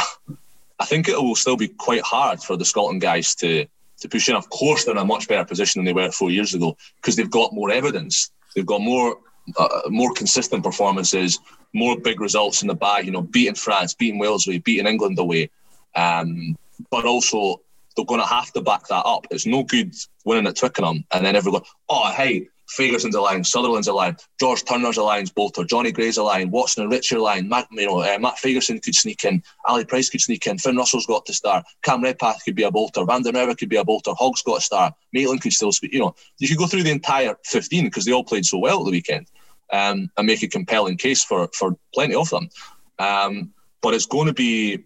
[0.80, 3.66] I think it will still be quite hard for the Scotland guys to
[4.00, 4.36] to push in.
[4.36, 7.16] Of course, they're in a much better position than they were four years ago because
[7.16, 8.32] they've got more evidence.
[8.56, 9.18] They've got more
[9.58, 11.40] uh, more consistent performances,
[11.74, 13.06] more big results in the bag.
[13.06, 15.50] You know, beating France, beating Wales away, beating England away.
[15.96, 16.58] Um,
[16.90, 17.62] but also,
[17.96, 19.26] they're going to have to back that up.
[19.32, 19.94] It's no good
[20.26, 24.64] winning at Twickenham and then everyone, oh, hey, Fagerson's a line, Sutherland's a line, George
[24.64, 28.02] Turner's a line, Bolter, Jonny Gray's a line, Watson and Richard line, Matt, you know,
[28.02, 31.34] uh, Matt Fagerson could sneak in, Ali Price could sneak in, Finn Russell's got to
[31.34, 34.42] start, Cam Redpath could be a bolter, Van der Merwe could be a bolter, Hogg's
[34.42, 37.36] got to start, Maitland could still speak, you know, you could go through the entire
[37.46, 39.28] 15 because they all played so well at the weekend
[39.72, 42.50] um, and make a compelling case for, for plenty of them.
[42.98, 44.84] Um, but it's going to be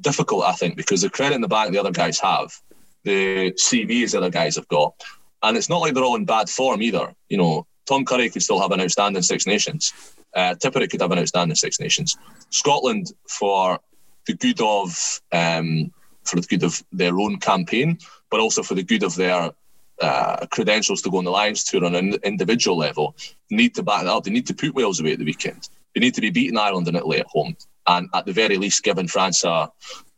[0.00, 2.52] difficult, I think, because the credit in the bank the other guys have,
[3.04, 4.94] the CVs the other guys have got,
[5.42, 7.14] and it's not like they're all in bad form either.
[7.28, 9.92] You know, Tom Curry could still have an outstanding Six Nations.
[10.34, 12.16] Uh, Tipuric could have an outstanding Six Nations.
[12.50, 13.78] Scotland, for
[14.26, 15.92] the good of um,
[16.24, 17.98] for the good of their own campaign,
[18.30, 19.50] but also for the good of their
[20.00, 23.14] uh, credentials to go on the Lions tour on an individual level,
[23.50, 24.24] need to back that up.
[24.24, 25.68] They need to put Wales away at the weekend.
[25.94, 27.56] They need to be beating Ireland and Italy at home,
[27.86, 29.70] and at the very least, giving France a,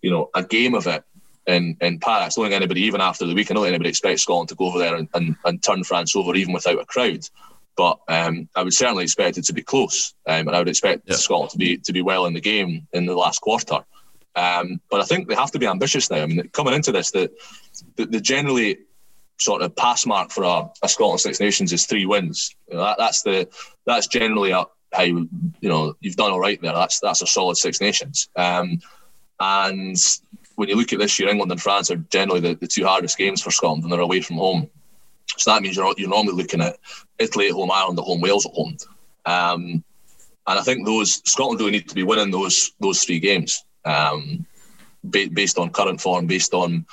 [0.03, 1.03] you know, a game of it
[1.47, 2.37] in, in Paris.
[2.37, 4.55] I don't think anybody, even after the week, I don't think anybody expects Scotland to
[4.55, 7.29] go over there and, and, and turn France over even without a crowd.
[7.77, 11.03] But um, I would certainly expect it to be close, um, and I would expect
[11.07, 11.17] yeah.
[11.17, 13.85] Scotland to be to be well in the game in the last quarter.
[14.35, 16.23] Um, but I think they have to be ambitious now.
[16.23, 17.31] I mean, coming into this, the,
[17.97, 18.79] the, the generally
[19.39, 22.55] sort of pass mark for a, a Scotland Six Nations is three wins.
[22.69, 23.49] You know, that, that's the
[23.85, 24.65] that's generally a,
[24.97, 25.29] how you
[25.63, 26.73] know you've done all right there.
[26.73, 28.29] That's that's a solid Six Nations.
[28.37, 28.81] Um,
[29.39, 29.97] and
[30.57, 33.19] when you look at this year, England and France are generally the, the two hardest
[33.19, 34.71] games for Scotland, and they're away from home.
[35.37, 36.77] So that means you're you're normally looking at
[37.19, 38.77] Italy at home, Ireland at home, Wales at home.
[39.27, 39.85] Um,
[40.49, 44.47] and I think those Scotland really need to be winning those those three games um,
[45.11, 46.87] based on current form, based on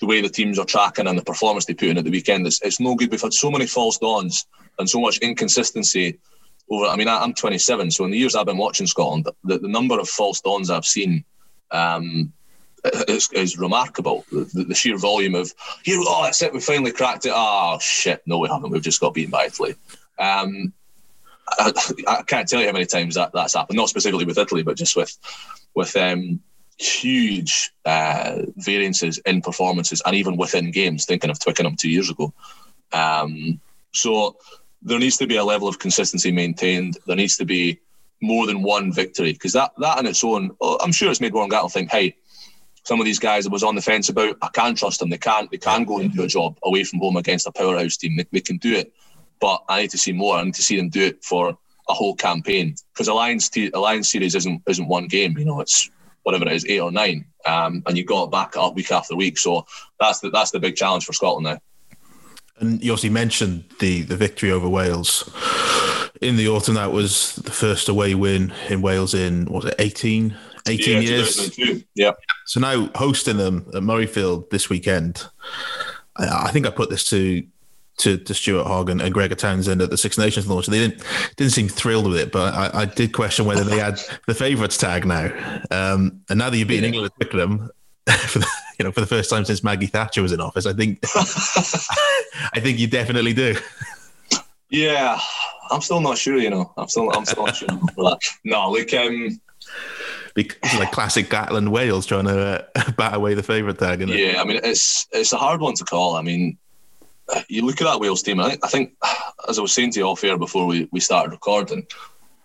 [0.00, 2.46] the way the teams are tracking and the performance they put in at the weekend.
[2.46, 3.10] It's, it's no good.
[3.10, 4.46] We've had so many false dawns
[4.78, 6.18] and so much inconsistency
[6.70, 6.86] over.
[6.86, 9.68] I mean, I, am 27, so in the years I've been watching Scotland, the, the
[9.68, 11.24] number of false dawns I've seen
[11.70, 12.32] um,
[13.08, 14.24] is, is, remarkable.
[14.30, 15.52] The, the, sheer volume of
[15.82, 17.32] here, oh, that's it, we finally cracked it.
[17.34, 18.70] Oh shit, no, we haven't.
[18.70, 19.74] We've just got beaten by Italy.
[20.18, 20.72] Um,
[21.58, 21.72] I,
[22.06, 23.76] I, can't tell you how many times that, that's happened.
[23.76, 25.16] Not specifically with Italy, but just with
[25.74, 26.40] with um,
[26.78, 31.04] huge uh, variances in performances and even within games.
[31.04, 32.32] Thinking of Twickenham two years ago,
[32.92, 33.60] um,
[33.92, 34.36] so
[34.82, 36.98] there needs to be a level of consistency maintained.
[37.06, 37.80] There needs to be
[38.22, 41.32] more than one victory because that that in its own, oh, I'm sure it's made
[41.32, 42.16] Warren Gatland think, hey,
[42.84, 45.10] some of these guys I was on the fence about, I can trust them.
[45.10, 47.96] They can't they can go and do a job away from home against a powerhouse
[47.96, 48.16] team.
[48.16, 48.92] They, they can do it,
[49.40, 50.36] but I need to see more.
[50.36, 51.56] I need to see them do it for
[51.88, 55.36] a whole campaign because a Lions, t- a Lions series isn't isn't one game.
[55.36, 55.90] You know, it's
[56.22, 59.16] whatever it is, eight or nine, um, and you got it back up week after
[59.16, 59.38] week.
[59.38, 59.66] So
[59.98, 61.58] that's the that's the big challenge for Scotland now.
[62.60, 65.28] And you obviously mentioned the the victory over Wales
[66.20, 66.74] in the autumn.
[66.74, 70.36] That was the first away win in Wales in was it 18,
[70.68, 71.58] 18 yeah, years?
[71.94, 72.12] Yeah.
[72.46, 75.26] So now hosting them at Murrayfield this weekend.
[76.16, 77.46] I think I put this to
[77.98, 80.66] to, to Stuart Hogg and, and Gregor Townsend at the Six Nations launch.
[80.66, 81.04] They didn't
[81.36, 84.76] didn't seem thrilled with it, but I, I did question whether they had the favourites
[84.76, 85.26] tag now.
[85.70, 86.88] Um, and now that you've been yeah.
[86.88, 87.70] England at Twickenham
[88.28, 88.46] for the,
[88.78, 90.98] you know for the first time since Maggie Thatcher was in office, I think
[92.54, 93.56] I think you definitely do.
[94.70, 95.18] Yeah,
[95.70, 96.38] I'm still not sure.
[96.38, 97.68] You know, I'm still I'm still not sure.
[98.44, 99.40] No, like um.
[100.34, 104.08] Because like classic Gatland Wales trying to uh, bat away the favourite tag.
[104.08, 106.14] Yeah, I mean it's it's a hard one to call.
[106.14, 106.56] I mean,
[107.48, 108.94] you look at that Wales team, I think,
[109.48, 111.86] as I was saying to you off air before we, we started recording,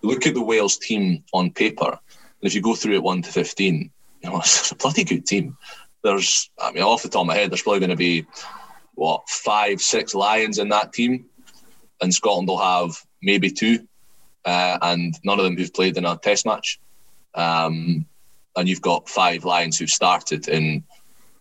[0.02, 3.32] look at the Wales team on paper, and if you go through it 1 to
[3.32, 3.92] 15,
[4.26, 5.58] you know, it's a bloody good team.
[6.04, 8.26] There's, I mean, off the top of my head, there's probably going to be,
[8.94, 11.26] what, five, six Lions in that team,
[12.02, 13.88] and Scotland will have maybe two,
[14.46, 16.80] uh, and none of them who've played in a test match.
[17.34, 18.06] Um,
[18.56, 20.84] and you've got five Lions who've started in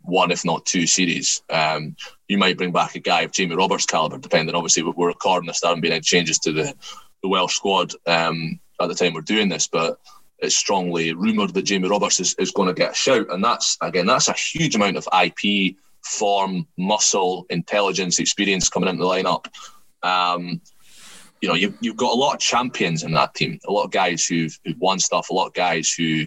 [0.02, 1.42] one, if not two series.
[1.48, 1.94] Um,
[2.28, 4.54] you might bring back a guy of Jamie Roberts' caliber, depending.
[4.54, 6.74] Obviously, we're recording this, there haven't been any changes to the,
[7.22, 10.00] the Welsh squad um, at the time we're doing this, but
[10.44, 13.26] it's strongly rumoured that Jamie Roberts is, is going to get a shout.
[13.30, 19.02] And that's, again, that's a huge amount of IP, form, muscle, intelligence, experience coming into
[19.02, 19.46] the lineup.
[20.02, 20.60] Um,
[21.40, 23.90] you know, you've, you've got a lot of champions in that team, a lot of
[23.90, 26.26] guys who've, who've won stuff, a lot of guys who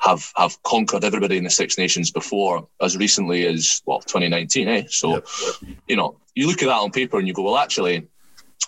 [0.00, 4.68] have have conquered everybody in the Six Nations before, as recently as well 2019.
[4.68, 4.84] Eh?
[4.88, 5.26] So, yep.
[5.86, 8.08] you know, you look at that on paper and you go, well, actually,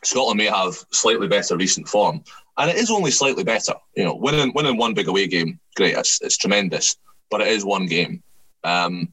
[0.04, 2.22] Scotland may have slightly better recent form,
[2.58, 3.74] and it is only slightly better.
[3.94, 6.96] You know, winning winning one big away game, great, it's, it's tremendous,
[7.30, 8.22] but it is one game.
[8.64, 9.08] Um,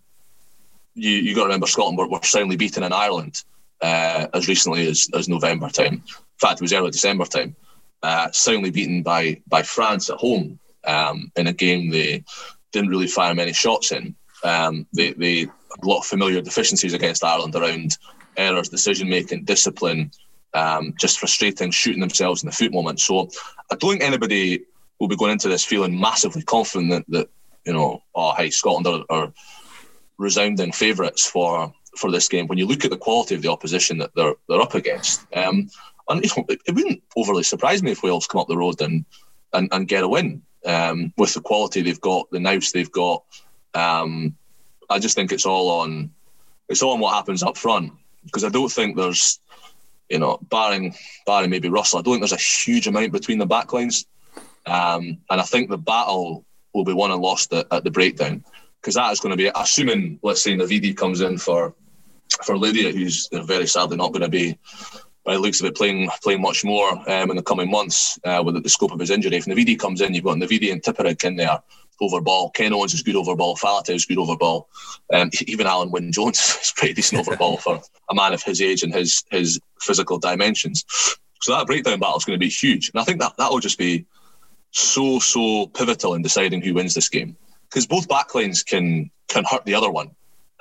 [0.95, 3.43] you you got to remember Scotland were, were soundly beaten in Ireland
[3.81, 5.93] uh, as recently as, as November time.
[5.93, 7.55] In fact, it was early December time.
[8.01, 12.23] Uh, soundly beaten by by France at home um, in a game they
[12.71, 14.15] didn't really fire many shots in.
[14.43, 17.97] Um, they they a lot of familiar deficiencies against Ireland around
[18.37, 20.11] errors, decision making, discipline,
[20.53, 22.99] um, just frustrating, shooting themselves in the foot moment.
[22.99, 23.29] So
[23.71, 24.65] I don't think anybody
[24.99, 27.29] will be going into this feeling massively confident that, that
[27.65, 29.33] you know, oh, hey, Scotland are, are
[30.17, 32.47] resounding favourites for for this game.
[32.47, 35.69] When you look at the quality of the opposition that they're they're up against, um,
[36.09, 38.81] and you know, it, it, wouldn't overly surprise me if Wales come up the road
[38.81, 39.05] and
[39.53, 43.23] and, and get a win um, with the quality they've got, the nous they've got.
[43.73, 44.35] Um,
[44.89, 46.11] I just think it's all on
[46.67, 47.93] it's all on what happens up front
[48.25, 49.39] because I don't think there's
[50.09, 50.95] you know, barring
[51.25, 54.05] barring maybe Russell, I don't think there's a huge amount between the backlines.
[54.65, 58.43] Um, and I think the battle will be won and lost at, at the breakdown
[58.81, 61.73] because that is going to be assuming, let's say, Navidi comes in for
[62.43, 64.57] for Lydiate, who's very sadly not going to be,
[65.25, 68.41] by the looks of it, playing playing much more um, in the coming months uh,
[68.43, 69.35] with the scope of his injury.
[69.35, 71.61] If Navidi comes in, you've got Navidi and Tipuric in there
[72.01, 72.49] over ball.
[72.51, 73.55] Ken Owens is good over ball.
[73.55, 74.69] Faletau is good over ball.
[75.13, 78.61] Um, even Alun Wyn Jones is pretty decent over ball for a man of his
[78.61, 80.85] age and his his physical dimensions.
[81.41, 83.59] So that breakdown battle is going to be huge, and I think that that will
[83.59, 84.05] just be
[84.71, 87.35] so so pivotal in deciding who wins this game
[87.69, 90.11] because both backlines can can hurt the other one.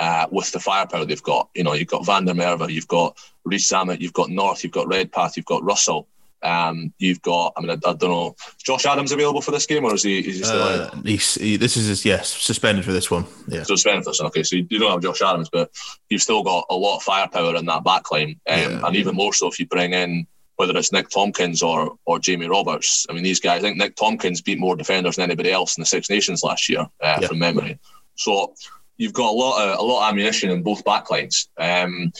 [0.00, 3.18] Uh, with the firepower they've got, you know, you've got Van der Merwe, you've got
[3.44, 6.06] Rees Zammit, you've got North, you've got Redpath, you've got Russell.
[6.42, 9.84] Um, you've got, I mean, I, I, don't know, Josh Adams available for this game,
[9.84, 10.18] or is he?
[10.18, 13.26] Is he still uh, he's, he, this is his, yes, suspended for this one.
[13.48, 14.20] Yeah, suspended for this.
[14.20, 14.28] One.
[14.28, 15.70] Okay, so you, don't have Josh Adams, but
[16.08, 19.14] you've still got a lot of firepower in that back line, um, yeah, and even
[19.14, 20.26] more so if you bring in
[20.58, 23.06] whether it's Nick Tompkins or or Jamie Roberts.
[23.08, 23.60] I mean, these guys.
[23.60, 26.68] I think Nick Tompkins beat more defenders than anybody else in the Six Nations last
[26.68, 27.28] year, uh, yeah.
[27.28, 27.78] from memory.
[28.16, 28.54] So
[28.96, 31.46] you've got a lot of a lot of ammunition in both backlines.
[31.56, 32.12] Um,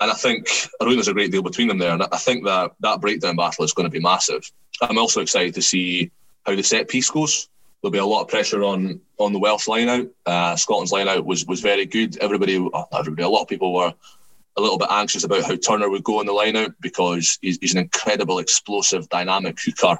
[0.00, 0.48] and I think
[0.80, 1.92] I think there's a great deal between them there.
[1.92, 4.50] And I think that that breakdown battle is going to be massive.
[4.80, 6.10] I'm also excited to see
[6.44, 7.48] how the set piece goes.
[7.80, 10.08] There'll be a lot of pressure on on the Welsh line out.
[10.26, 12.16] Uh, Scotland's line out was was very good.
[12.18, 13.94] Everybody, everybody, a lot of people were
[14.56, 17.58] a little bit anxious about how Turner would go in the line out because he's,
[17.60, 19.98] he's an incredible, explosive, dynamic hooker.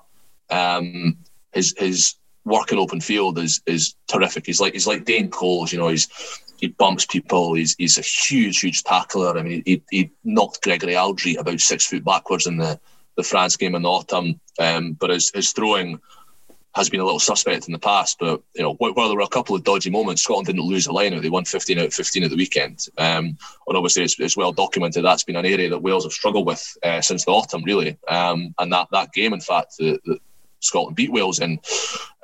[0.51, 1.19] Um,
[1.53, 2.15] his his
[2.45, 4.47] work in open field is is terrific.
[4.47, 5.89] He's like he's like Dane Coles, you know.
[5.89, 6.09] He's
[6.57, 7.55] he bumps people.
[7.55, 9.39] He's he's a huge, huge tackler.
[9.39, 12.79] I mean, he, he knocked Gregory Alldritt about six foot backwards in the,
[13.17, 14.41] the France game in the autumn.
[14.59, 16.01] Um, but his, his throwing
[16.75, 18.19] has been a little suspect in the past.
[18.19, 20.93] But you know, while there were a couple of dodgy moments, Scotland didn't lose a
[20.93, 21.23] line out.
[21.23, 22.87] They won 15 out of 15 at the weekend.
[22.99, 23.37] Um,
[23.67, 26.77] and obviously, it's, it's, well documented that's been an area that Wales have struggled with
[26.83, 27.97] uh, since the autumn, really.
[28.09, 30.19] Um, and that that game, in fact, the, the
[30.61, 31.61] Scotland beat Wales in.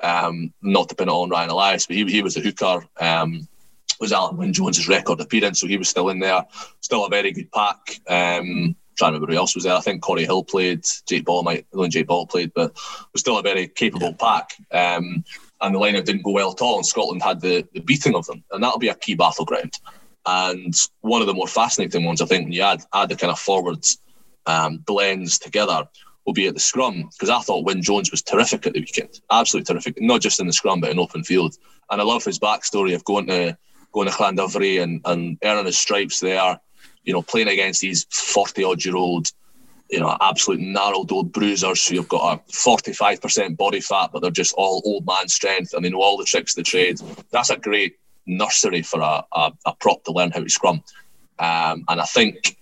[0.01, 2.85] Um, not to pin it on Ryan Elias, but he, he was the hooker.
[2.99, 3.47] Um,
[4.01, 6.43] was Alun Wyn Jones's record appearance, so he was still in there.
[6.81, 8.01] Still a very good pack.
[8.07, 9.75] Um, trying to remember who else was there.
[9.75, 10.85] I think Cory Hill played.
[11.07, 12.73] Jake Ball might, only Jake Ball played, but
[13.13, 14.51] was still a very capable pack.
[14.71, 15.23] Um,
[15.61, 18.25] and the lineup didn't go well at all, and Scotland had the, the beating of
[18.25, 19.73] them, and that'll be a key battleground.
[20.25, 23.31] And one of the more fascinating ones, I think, when you add add the kind
[23.31, 23.99] of forwards
[24.45, 25.87] um, blends together,
[26.25, 29.19] will be at the scrum because I thought Wyn Jones was terrific at the weekend,
[29.31, 31.55] absolutely terrific, not just in the scrum but in open field.
[31.89, 33.57] And I love his backstory of going to
[33.91, 36.59] going to Llandovery and, and earning his stripes there,
[37.03, 39.27] you know, playing against these 40 odd year old,
[39.89, 44.31] you know, absolute narrowed old bruisers who have got a 45% body fat, but they're
[44.31, 46.99] just all old man strength and they know all the tricks of the trade.
[47.31, 50.83] That's a great nursery for a, a, a prop to learn how to scrum.
[51.39, 52.57] Um, and I think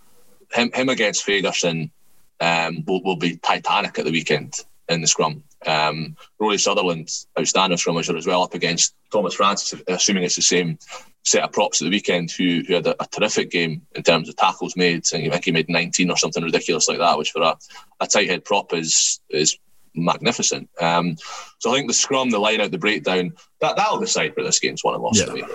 [0.51, 1.91] him, him against Fagerson
[2.39, 4.53] um, will, will be titanic at the weekend
[4.87, 5.43] in the scrum.
[5.65, 10.79] Um, Rory Sutherland, outstanding scrummager as well, up against Tomas Francis, assuming it's the same
[11.23, 14.29] set of props at the weekend, who, who had a, a terrific game in terms
[14.29, 15.03] of tackles made.
[15.13, 17.57] I think he made 19 or something ridiculous like that, which for a,
[17.99, 19.57] a tight head prop is is
[19.95, 20.69] magnificent.
[20.79, 21.17] Um,
[21.59, 24.59] so I think the scrum, the line out, the breakdown, that that'll decide where this
[24.59, 25.27] game's won and lost.
[25.35, 25.45] Yeah.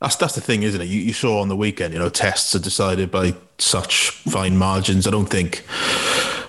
[0.00, 0.88] That's that's the thing, isn't it?
[0.88, 5.06] You, you saw on the weekend, you know, tests are decided by such fine margins.
[5.06, 5.64] I don't think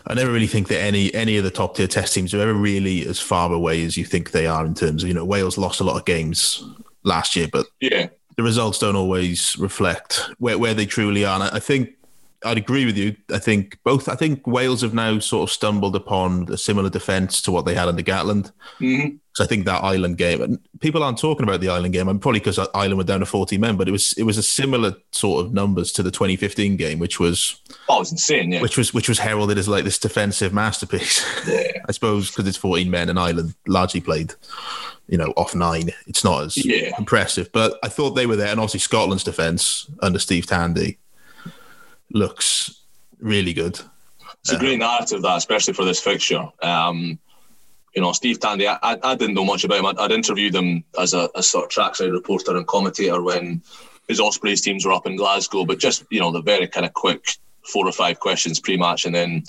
[0.06, 2.54] I never really think that any any of the top tier test teams are ever
[2.54, 5.58] really as far away as you think they are in terms of you know Wales
[5.58, 6.64] lost a lot of games
[7.04, 11.40] last year, but yeah, the results don't always reflect where, where they truly are.
[11.40, 11.90] And I think
[12.46, 13.16] I'd agree with you.
[13.32, 14.10] I think both.
[14.10, 17.76] I think Wales have now sort of stumbled upon a similar defence to what they
[17.76, 18.52] had under Gatland.
[18.80, 19.18] Mm-hmm.
[19.36, 22.08] So I think that Ireland game, and people aren't talking about the Ireland game.
[22.08, 24.44] I'm probably because Ireland were down to 40 men, but it was it was a
[24.44, 28.62] similar sort of numbers to the 2015 game, which was oh, it was insane, yeah.
[28.62, 31.26] Which was which was heralded as like this defensive masterpiece.
[31.48, 31.72] Yeah.
[31.90, 34.36] I suppose because it's 14 men and Ireland largely played,
[35.08, 35.90] you know, off nine.
[36.06, 36.96] It's not as Yeah.
[37.00, 41.00] impressive, but I thought they were there, and obviously Scotland's defence under Steve Tandy
[42.14, 42.84] looks
[43.20, 43.80] really good.
[44.42, 46.46] It's a great narrative that, especially for this fixture.
[46.62, 47.20] Um,
[47.96, 49.86] you know, Steve Tandy, I, I, didn't know much about him.
[49.86, 53.62] I'd, I'd interviewed him as a, a sort of trackside reporter and commentator when
[54.08, 56.94] his Ospreys teams were up in Glasgow, but just, you know, the very kind of
[56.94, 57.26] quick
[57.72, 59.44] four or five questions pre-match and then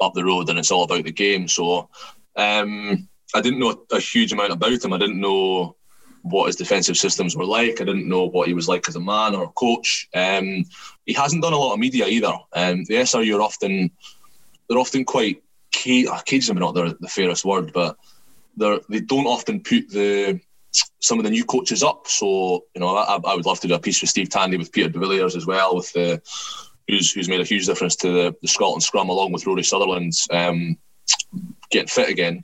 [0.00, 1.46] up the road and it's all about the game.
[1.46, 1.88] So
[2.36, 4.92] um, I didn't know a huge amount about him.
[4.92, 5.76] I didn't know
[6.22, 7.80] what his defensive systems were like.
[7.80, 10.08] I didn't know what he was like as a man or a coach.
[10.14, 10.64] Um,
[11.04, 12.32] he hasn't done a lot of media either.
[12.52, 13.90] Um, the SRU are often
[14.68, 15.42] they're often quite
[15.72, 16.06] cage.
[16.24, 17.96] Cage is not the, fairest word, but
[18.56, 20.40] they they don't often put the
[21.00, 22.06] some of the new coaches up.
[22.06, 24.72] So you know, I, I would love to do a piece with Steve Tandy with
[24.72, 26.22] Pieter de Villiers as well, with the
[26.88, 30.26] who's who's made a huge difference to the, the Scotland scrum along with Rory Sutherland's
[30.30, 30.76] um,
[31.70, 32.42] getting fit again.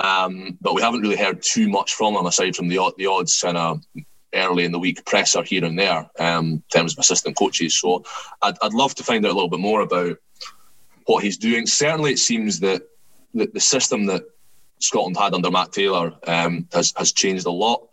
[0.00, 3.40] Um, but we haven't really heard too much from him aside from the the odds
[3.40, 3.82] kind of
[4.34, 7.76] early in the week presser here and there um, in terms of assistant coaches.
[7.76, 8.04] So
[8.42, 10.16] I'd, I'd love to find out a little bit more about
[11.06, 11.66] what he's doing.
[11.66, 12.82] Certainly, it seems that
[13.34, 14.22] the, the system that
[14.78, 17.88] Scotland had under Matt Taylor um, has has changed a lot.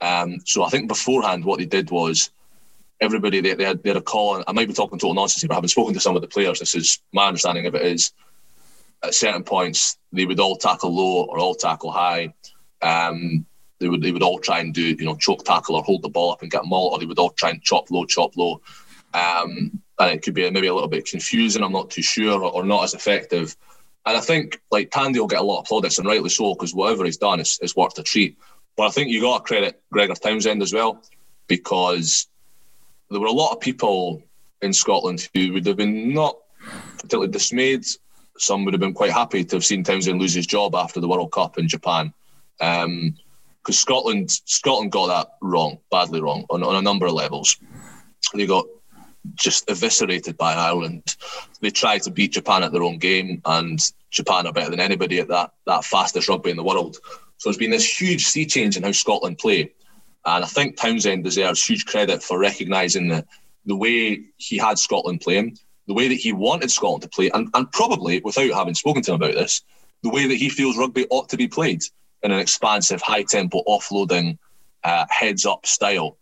[0.00, 2.30] Um, so I think beforehand, what they did was
[3.00, 4.36] everybody they, they, had, they had a call.
[4.36, 6.28] And I might be talking total nonsense here, but having spoken to some of the
[6.28, 8.12] players, this is my understanding of it is
[9.06, 12.32] at certain points they would all tackle low or all tackle high.
[12.82, 13.46] Um,
[13.78, 16.08] they would they would all try and do you know choke tackle or hold the
[16.08, 18.60] ball up and get maul, or they would all try and chop low, chop low.
[19.14, 21.62] Um, and it could be maybe a little bit confusing.
[21.62, 23.56] I'm not too sure, or, or not as effective.
[24.04, 26.74] And I think like Tandy will get a lot of plaudits, and rightly so, because
[26.74, 28.38] whatever he's done is, is worth a treat.
[28.76, 31.02] But I think you got to credit Gregor Townsend as well,
[31.46, 32.28] because
[33.10, 34.22] there were a lot of people
[34.62, 36.36] in Scotland who would have been not
[36.96, 37.84] particularly dismayed.
[38.38, 41.08] Some would have been quite happy to have seen Townsend lose his job after the
[41.08, 42.12] World Cup in Japan.
[42.60, 43.16] Um,
[43.66, 47.58] because Scotland Scotland got that wrong, badly wrong, on, on a number of levels.
[48.32, 48.64] They got
[49.34, 51.16] just eviscerated by Ireland.
[51.60, 53.80] They tried to beat Japan at their own game, and
[54.10, 56.98] Japan are better than anybody at that that fastest rugby in the world.
[57.38, 59.72] So there's been this huge sea change in how Scotland play,
[60.24, 63.26] and I think Townsend deserves huge credit for recognising the
[63.64, 67.48] the way he had Scotland playing, the way that he wanted Scotland to play, and,
[67.54, 69.62] and probably without having spoken to him about this,
[70.02, 71.82] the way that he feels rugby ought to be played
[72.22, 74.38] in an expansive, high tempo, offloading,
[74.84, 76.16] uh, heads up style.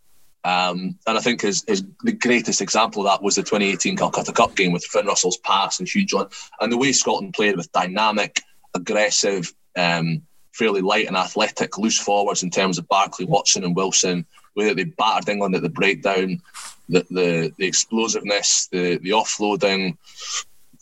[0.45, 4.33] Um, and I think his, his the greatest example of that was the 2018 Calcutta
[4.33, 6.29] Cup game with Finn Russell's pass and Hugh John,
[6.61, 8.43] and the way Scotland played with dynamic,
[8.75, 14.27] aggressive, um, fairly light and athletic loose forwards in terms of Barclay, Watson, and Wilson.
[14.57, 16.41] Way that they battered England at the breakdown,
[16.89, 19.97] the the, the explosiveness, the the offloading,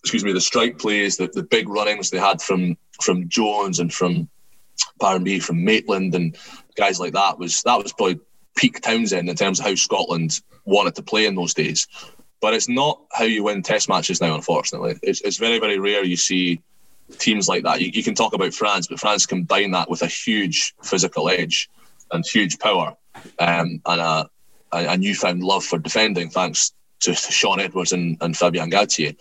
[0.00, 3.92] excuse me, the strike plays, the, the big runnings they had from from Jones and
[3.92, 4.28] from
[4.98, 6.36] Barnby, from Maitland, and
[6.76, 8.20] guys like that was that was probably
[8.56, 11.88] peak Townsend in terms of how Scotland wanted to play in those days.
[12.40, 14.34] But it's not how you win Test matches now.
[14.34, 16.60] Unfortunately, it's, it's very very rare you see
[17.18, 17.80] teams like that.
[17.80, 21.68] You, you can talk about France, but France combine that with a huge physical edge
[22.10, 22.96] and huge power,
[23.38, 24.30] um, and a,
[24.72, 29.16] a, newfound love for defending, thanks to, Shaun Edwards and, and Fabien Galthié.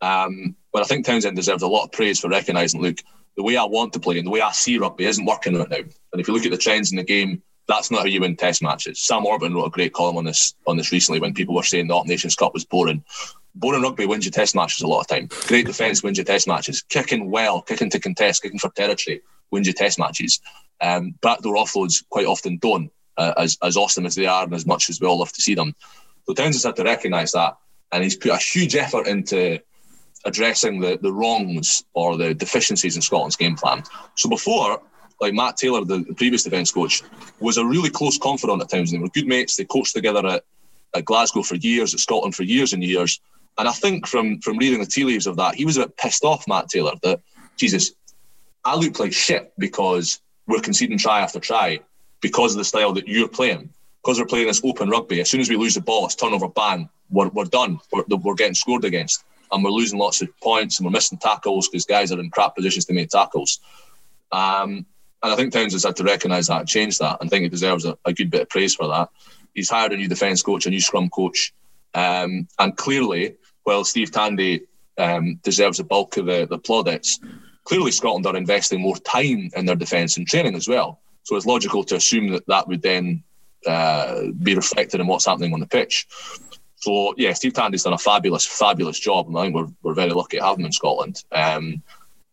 [0.00, 2.98] Um, but I think Townsend deserves a lot of praise for recognising, look,
[3.36, 5.70] the way I want to play and the way I see rugby isn't working right
[5.70, 5.76] now.
[5.76, 8.34] And if you look at the trends in the game, that's not how you win
[8.34, 8.98] Test matches.
[8.98, 11.86] Sam Orban wrote a great column on this on this recently when people were saying
[11.86, 13.04] the Up Nations Cup was boring.
[13.54, 15.28] Boring rugby wins you Test matches a lot of time.
[15.46, 16.82] Great defence wins you Test matches.
[16.82, 19.20] Kicking well, kicking to contest, kicking for territory
[19.50, 20.40] wins you Test matches.
[20.80, 24.66] Um, backdoor offloads quite often don't, uh, as as awesome as they are and as
[24.66, 25.74] much as we all love to see them.
[26.26, 27.56] So Townsend's had to recognise that,
[27.92, 29.60] and he's put a huge effort into
[30.24, 33.82] addressing the, the wrongs or the deficiencies in Scotland's game plan.
[34.16, 34.82] So before,
[35.20, 37.02] like Matt Taylor, the, the previous defence coach,
[37.40, 38.92] was a really close confidant at times.
[38.92, 39.56] And they were good mates.
[39.56, 40.44] They coached together at,
[40.94, 43.20] at Glasgow for years, at Scotland for years and years.
[43.58, 45.96] And I think from from reading the tea leaves of that, he was a bit
[45.96, 47.20] pissed off, Matt Taylor, that
[47.56, 47.92] Jesus,
[48.64, 51.80] I look like shit because we're conceding try after try
[52.20, 53.70] because of the style that you're playing.
[54.02, 56.48] Because we're playing this open rugby, as soon as we lose the ball, it's turnover
[56.48, 56.88] ban.
[57.10, 57.80] We're, we're done.
[57.92, 61.68] We're, we're getting scored against and we're losing lots of points and we're missing tackles
[61.68, 63.60] because guys are in crap positions to make tackles.
[64.32, 64.86] Um,
[65.22, 67.18] and I think Townsend's had to recognise that change that.
[67.20, 69.08] And I think he deserves a, a, good bit of praise for that.
[69.54, 71.52] He's hired a new defence coach, a new scrum coach.
[71.94, 74.62] Um, and clearly, while Steve Tandy
[74.98, 77.18] um, deserves the bulk of the, the plaudits,
[77.64, 81.00] clearly Scotland are investing more time in their defence and training as well.
[81.28, 83.22] So it's logical to assume that that would then
[83.66, 86.06] uh, be reflected in what's happening on the pitch.
[86.76, 90.12] So yeah, Steve Tandy's done a fabulous, fabulous job, and I think we're, we're very
[90.12, 91.22] lucky to have him in Scotland.
[91.30, 91.82] Um,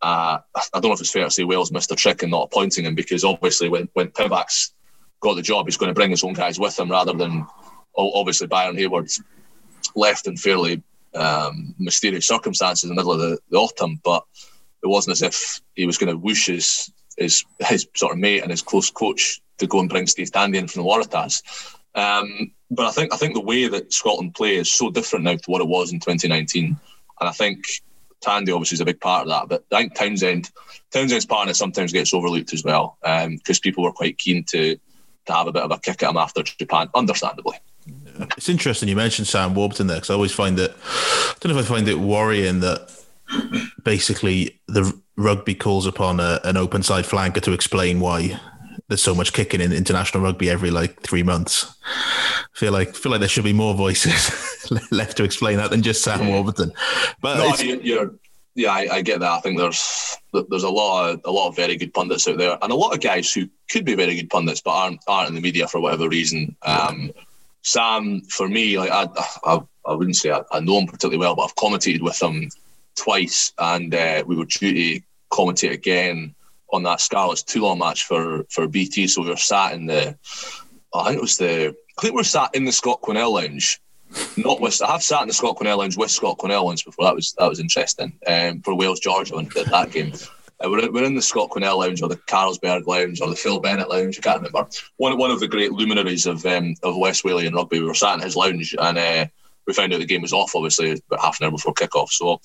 [0.01, 2.43] uh, I don't know if it's fair to say Wales missed a trick in not
[2.43, 4.73] appointing him because obviously when when Pivac's
[5.19, 7.45] got the job, he's going to bring his own guys with him rather than
[7.97, 9.21] obviously Byron Hayward's
[9.93, 10.81] left in fairly
[11.15, 14.23] um, mysterious circumstances in the middle of the, the, autumn, but
[14.83, 18.41] it wasn't as if he was going to whoosh his, his his sort of mate
[18.41, 21.41] and his close coach to go and bring Steve Tandy in from the Waratahs.
[21.95, 25.35] Um, but I think I think the way that Scotland play is so different now
[25.35, 27.63] to what it was in 2019, and I think
[28.21, 29.47] Tandy obviously is a big part of that.
[29.47, 30.51] But I think Townsend
[30.91, 34.77] Townsend's part it sometimes gets overlooked as well because um, people were quite keen to
[35.25, 37.57] to have a bit of a kick at him after Japan, understandably.
[38.37, 40.75] It's interesting you mentioned Sam Warburton there because I always find it.
[40.83, 42.91] I don't know if I find it worrying that
[43.83, 48.39] basically the rugby calls upon a, an open side flanker to explain why
[48.87, 51.75] there's so much kicking in international rugby every like three months.
[51.83, 54.31] I feel like feel like there should be more voices
[54.91, 56.71] left to explain that than just Sam Warburton.
[57.21, 58.13] But no, you're,
[58.55, 59.31] yeah, I, I, get that.
[59.31, 62.57] I think there's there's a lot of a lot of very good pundits out there,
[62.61, 65.35] and a lot of guys who could be very good pundits but aren't aren't in
[65.35, 66.55] the media for whatever reason.
[66.61, 67.11] Um,
[67.63, 69.09] Sam, for me, like I,
[69.43, 72.49] I, I wouldn't say I, I, know him particularly well, but I've commentated with him
[72.95, 76.35] twice, and uh, we were due to commentate again
[76.71, 79.07] on that Scarlets Toulon match for for BT.
[79.07, 80.17] So we were sat in the,
[80.93, 83.81] I think it was the, I think we were sat in the Scott Quinnell lounge.
[84.37, 87.05] Not with, I have sat in the Scott Quinnell lounge with Scott Quinnell once before.
[87.05, 90.13] That was that was interesting um, for Wales Georgia did that game.
[90.63, 93.59] Uh, we're, we're in the Scott Quinnell lounge or the Carlsberg lounge or the Phil
[93.59, 94.17] Bennett lounge.
[94.19, 94.67] I can't remember.
[94.97, 97.79] One one of the great luminaries of um, of West rugby.
[97.79, 99.25] We were sat in his lounge and uh,
[99.65, 100.55] we found out the game was off.
[100.55, 102.09] Obviously, about half an hour before kickoff.
[102.09, 102.39] So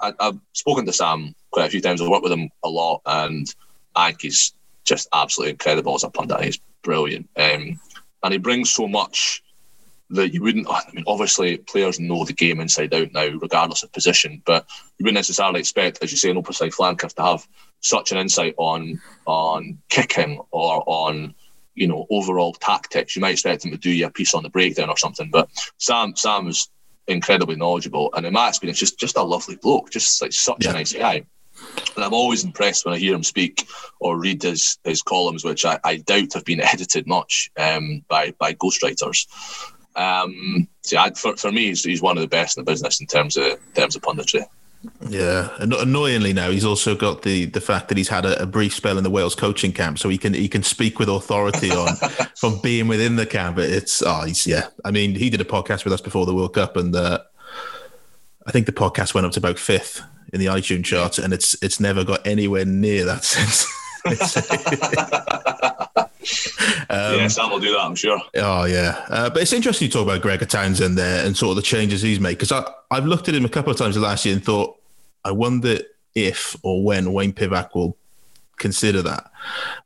[0.00, 2.00] I, have spoken to Sam quite a few times.
[2.00, 3.52] I've worked with him a lot and
[3.96, 4.54] I think he's
[4.84, 6.44] just absolutely incredible as a pundit.
[6.44, 7.80] He's brilliant, um,
[8.22, 9.42] and he brings so much
[10.10, 10.68] that you wouldn't.
[10.70, 14.42] I mean, obviously, players know the game inside out now, regardless of position.
[14.46, 14.66] But
[14.98, 17.46] you wouldn't necessarily expect, as you say, an open side flanker to have
[17.80, 21.34] such an insight on on kicking or on
[21.76, 23.14] you know overall tactics.
[23.14, 25.30] You might expect him to do you a piece on the breakdown or something.
[25.30, 25.48] But
[25.78, 26.68] Sam Sam is
[27.06, 30.70] incredibly knowledgeable, and in my experience, just just a lovely bloke, just like such yeah.
[30.70, 31.24] a nice guy.
[31.94, 33.66] And I'm always impressed when I hear him speak
[33.98, 38.32] or read his, his columns, which I, I doubt have been edited much um, by
[38.38, 39.26] by ghostwriters.
[39.96, 43.00] Um, so I, for, for me, he's, he's one of the best in the business
[43.00, 44.44] in terms of in terms of punditry.
[45.08, 48.74] Yeah, annoyingly now he's also got the the fact that he's had a, a, brief
[48.74, 51.96] spell in the Wales coaching camp, so he can he can speak with authority on
[52.36, 53.56] from being within the camp.
[53.56, 54.68] But it's oh, he's yeah.
[54.84, 57.20] I mean, he did a podcast with us before the World Cup, and uh,
[58.46, 60.02] I think the podcast went up to about fifth
[60.32, 63.66] in the iTunes charts, and it's it's never got anywhere near that since.
[66.90, 68.20] um, yeah, Sam will do that, I'm sure.
[68.36, 71.56] Oh yeah, uh, but it's interesting you talk about Gregor Townsend there and sort of
[71.56, 72.52] the changes he's made because
[72.90, 74.78] I've looked at him a couple of times last year and thought,
[75.24, 75.78] I wonder
[76.14, 77.96] if or when Wayne Pivac will
[78.58, 79.30] consider that.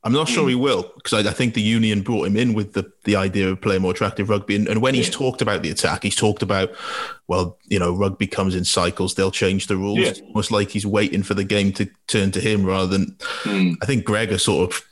[0.05, 0.63] I'm not sure he hmm.
[0.63, 3.61] will because I, I, think the union brought him in with the, the idea of
[3.61, 4.57] playing more attractive rugby.
[4.57, 6.71] And, and when he's talked about the attack, he's talked about,
[7.27, 9.15] well, you know, rugby comes in cycles.
[9.15, 9.99] They'll change the rules.
[9.99, 10.13] Yeah.
[10.29, 13.17] Almost like he's waiting for the game to turn to him rather than.
[13.43, 13.77] Mm.
[13.83, 14.83] I think Gregor sort of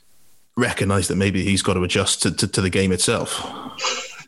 [0.59, 3.41] recognised that maybe he's got to adjust to, to, to, the game itself.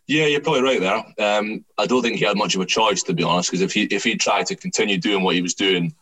[0.07, 1.37] Yeah, you're probably right there.
[1.37, 3.73] Um, I don't think he had much of a choice, to be honest, because if
[3.73, 5.93] he if he tried to continue doing what he was doing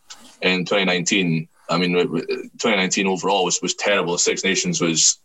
[0.42, 4.18] in 2019, I mean, 2019 overall was, was terrible.
[4.18, 5.18] Six Nations was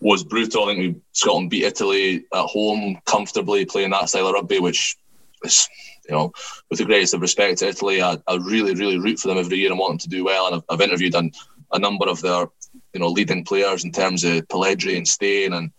[0.00, 0.64] was brutal.
[0.64, 4.96] I think we Scotland beat Italy at home comfortably, playing that style of rugby, which
[5.44, 5.68] is,
[6.08, 6.32] you know,
[6.70, 9.58] with the greatest of respect to Italy, I, I really, really root for them every
[9.58, 10.46] year and want them to do well.
[10.46, 11.30] And I've, I've interviewed a,
[11.72, 12.46] a number of their,
[12.92, 15.70] you know, leading players in terms of Polledri and Steyn, and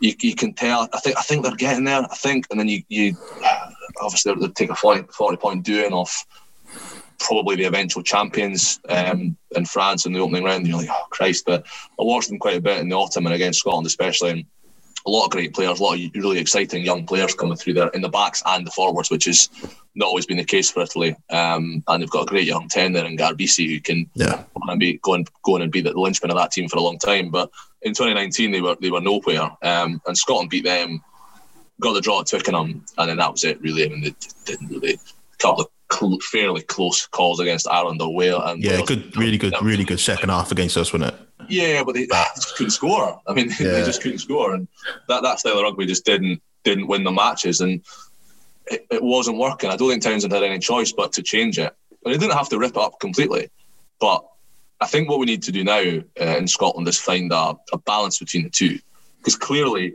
[0.00, 0.88] you, you can tell.
[0.92, 2.02] I think I think they're getting there.
[2.02, 3.16] I think, and then you you
[4.00, 6.26] obviously they take a 40, 40 point doing off
[7.18, 10.66] probably the eventual champions um, in France in the opening round.
[10.66, 11.44] You're like, oh Christ!
[11.46, 14.30] But I watched them quite a bit in the autumn and against Scotland, especially.
[14.30, 14.44] And
[15.06, 17.88] a lot of great players, a lot of really exciting young players coming through there
[17.88, 19.50] in the backs and the forwards, which has
[19.94, 21.14] not always been the case for Italy.
[21.30, 24.44] Um, and they've got a great young ten there in Garbisi who can yeah.
[24.78, 27.30] be going going and be the linchpin of that team for a long time.
[27.30, 27.50] But
[27.82, 31.02] in 2019 they were they were nowhere, um, and Scotland beat them,
[31.80, 33.84] got the draw at Twickenham, and then that was it really.
[33.84, 34.14] I mean they
[34.46, 34.94] didn't really.
[34.94, 38.42] A couple of cl- fairly close calls against Ireland or Wales.
[38.46, 38.88] And yeah, Wales.
[38.88, 41.20] good, really good, really good second half against us, wasn't it?
[41.48, 43.20] Yeah, but they, they just couldn't score.
[43.26, 43.72] I mean, yeah.
[43.72, 44.68] they just couldn't score, and
[45.08, 47.60] that that style of rugby just didn't didn't win the matches.
[47.60, 47.82] And
[48.66, 49.70] it, it wasn't working.
[49.70, 51.74] I don't think Townsend had any choice but to change it.
[52.04, 53.50] And he didn't have to rip it up completely.
[54.00, 54.24] But
[54.80, 55.82] I think what we need to do now
[56.20, 58.78] uh, in Scotland is find a, a balance between the two.
[59.18, 59.94] Because clearly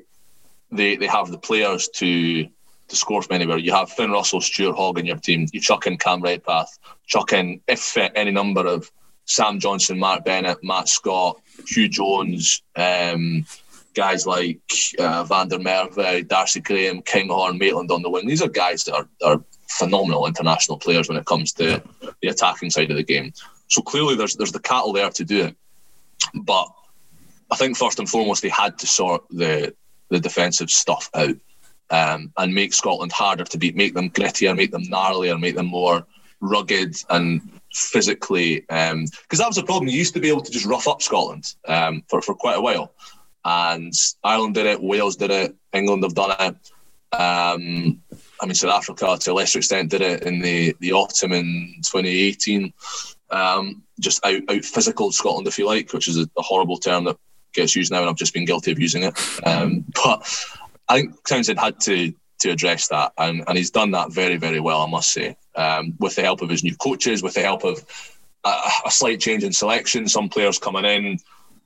[0.72, 2.47] they, they have the players to
[2.89, 3.60] to score from anywhere.
[3.60, 5.47] You have Finn Russell, Stuart Hogg in your team.
[5.54, 8.89] You chuck in Cam Redpath, chuck in, if fit, any number of
[9.30, 13.46] Sam Johnson, Mark Bennett, Matt Scott, Huw Jones, um,
[13.94, 14.60] guys like
[14.98, 18.28] uh, Van der Merwe, Darcy Graham, Kinghorn, Maitland on the wing.
[18.28, 21.82] These are guys that are, are phenomenal international players when it comes to
[22.22, 23.32] the attacking side of the game.
[23.68, 25.56] So clearly, there's there's the cattle there to do it.
[26.34, 26.68] But
[27.52, 29.76] I think first and foremost, they had to sort the
[30.10, 31.36] the defensive stuff out
[31.92, 35.68] um, and make Scotland harder to beat, make them grittier, make them gnarlier, make them
[35.68, 36.08] more
[36.42, 38.62] rugged and physically.
[38.62, 39.06] Because um,
[39.38, 39.88] that was a problem.
[39.88, 42.62] You used to be able to just rough up Scotland um, for, for quite a
[42.62, 42.94] while.
[43.46, 46.56] And Ireland did it, Wales did it, England have done it.
[47.12, 48.02] Um,
[48.42, 51.74] I mean, South Africa to a lesser extent did it in the, the autumn in
[51.78, 52.74] 2018.
[53.32, 57.04] Um, just out, out physical Scotland, if you like, which is a, a, horrible term
[57.04, 57.18] that
[57.54, 59.14] gets used now, and I've just been guilty of using it.
[59.46, 60.28] Um, but
[60.88, 64.60] I think Townsend had to to address that, and, and he's done that very, very
[64.60, 67.64] well, I must say, um, with the help of his new coaches, with the help
[67.64, 67.86] of
[68.45, 68.53] a,
[68.86, 71.20] a, slight change in selection, some players coming in.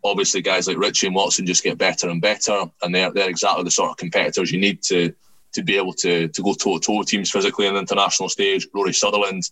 [0.03, 3.63] Obviously, guys like Ritchie and Watson just get better and better, and they're they're exactly
[3.63, 5.13] the sort of competitors you need to
[5.53, 8.67] to be able to to go toe to toe teams physically on the international stage.
[8.73, 9.43] Rory Sutherland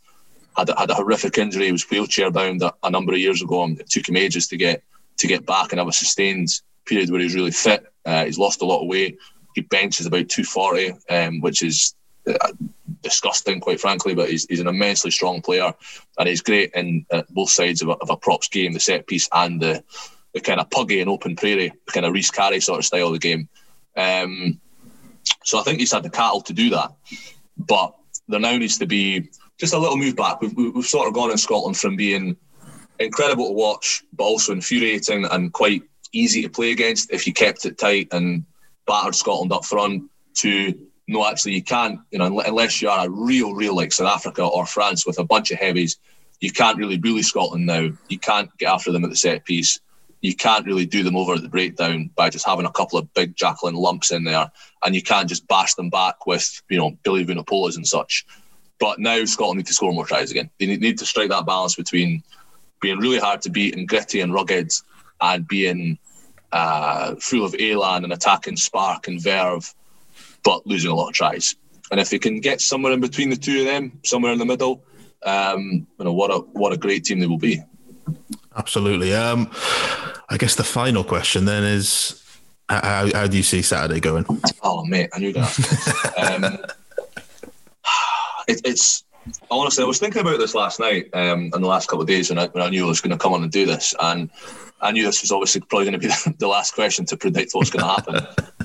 [0.58, 3.42] had a, had a horrific injury; he was wheelchair bound a, a number of years
[3.42, 4.84] ago, and it took him ages to get
[5.18, 6.50] to get back and have a sustained
[6.86, 7.86] period where he's really fit.
[8.06, 9.18] Uh, he's lost a lot of weight
[9.56, 11.96] he benches about 240, um, which is
[12.28, 12.52] uh,
[13.02, 14.16] disgusting, quite frankly.
[14.16, 15.74] But he's, he's an immensely strong player,
[16.18, 19.08] and he's great in uh, both sides of a, of a props game, the set
[19.08, 19.84] piece and the
[20.34, 23.14] the kind of puggy and open prairie, kind of Rhys Carré sort of style of
[23.14, 23.50] the game.
[23.98, 24.62] Um,
[25.44, 26.94] so I think he's had the cattle to do that,
[27.58, 27.94] but
[28.28, 29.30] there now needs to be
[29.60, 30.42] just a little move back.
[30.42, 32.38] We've, we've sort of gone in Scotland from being
[33.00, 35.84] incredible to watch, but also infuriating and quite
[36.14, 38.46] easy to play against if you kept it tight and
[38.88, 43.10] battered Scotland up front to no, actually you can't, you know, unless you are a
[43.10, 45.98] real, real like South Africa or France with a bunch of heavies,
[46.40, 47.90] you can't really bully Scotland now.
[48.08, 49.78] You can't get after them at the set piece.
[50.22, 53.14] You can't really do them over at the breakdown by just having a couple of
[53.14, 54.50] big Jacqueline lumps in there,
[54.86, 58.26] and you can't just bash them back with, you know, Billy Vunipolas and such.
[58.80, 60.50] But now Scotland need to score more tries again.
[60.60, 62.24] They need to strike that balance between
[62.80, 64.72] being really hard to beat and gritty and rugged,
[65.20, 66.00] and being
[66.54, 69.74] uh, full of elan and attacking spark and verve,
[70.44, 71.56] but losing a lot of tries.
[71.92, 74.46] And if they can get somewhere in between the two of them, somewhere in the
[74.46, 74.84] middle,
[75.24, 77.62] um, you know what a what a great team they will be.
[78.56, 79.14] Absolutely.
[79.14, 79.52] Um,
[80.30, 82.22] I guess the final question then is,
[82.68, 84.26] how, how do you see Saturday going?
[84.64, 86.14] Oh mate, I knew that.
[86.18, 86.58] um,
[88.48, 89.04] it, it's
[89.50, 92.30] honestly, I was thinking about this last night um, and the last couple of days
[92.30, 94.30] when I, when I knew I was going to come on and do this, and
[94.82, 97.70] I knew this was obviously probably going to be the last question to predict what's
[97.70, 98.61] going to happen.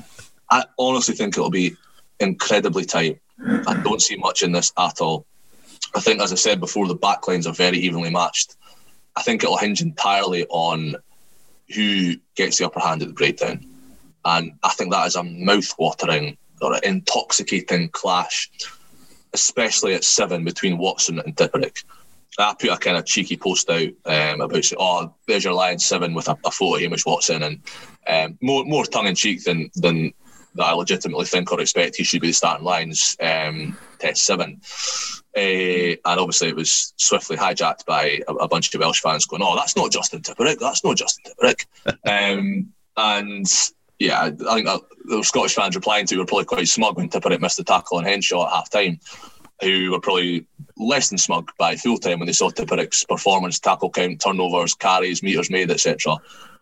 [0.49, 1.75] I honestly think it'll be
[2.19, 3.19] incredibly tight.
[3.39, 5.25] I don't see much in this at all.
[5.95, 8.55] I think, as I said before, the backlines are very evenly matched.
[9.15, 10.95] I think it'll hinge entirely on
[11.73, 13.65] who gets the upper hand at the breakdown.
[14.25, 18.49] And I think that is a mouth-watering or an intoxicating clash,
[19.33, 21.83] especially at seven between Watson and Tipuric.
[22.39, 26.13] I put a kind of cheeky post out um, about "Oh, there's your line seven
[26.13, 27.59] with a, a photo of Hamish Watson," and
[28.07, 30.13] um, more more tongue in cheek than than
[30.57, 34.61] that I legitimately think or expect he should be the starting Lions um, test seven.
[35.35, 39.41] Uh, and obviously, it was swiftly hijacked by a, a, bunch of Welsh fans going,
[39.43, 40.59] "Oh, that's not Justin Tipuric.
[40.59, 41.65] That's not Justin Tipuric."
[42.37, 43.45] um, and
[43.99, 47.39] yeah, I think that the Scottish fans replying to were probably quite smug when Tipuric
[47.39, 48.99] missed the tackle on Henshaw at half time
[49.61, 50.45] who were probably
[50.77, 55.23] less than smug by full time when they saw Tipuric's performance, tackle count, turnovers, carries,
[55.23, 56.13] meters made, etc.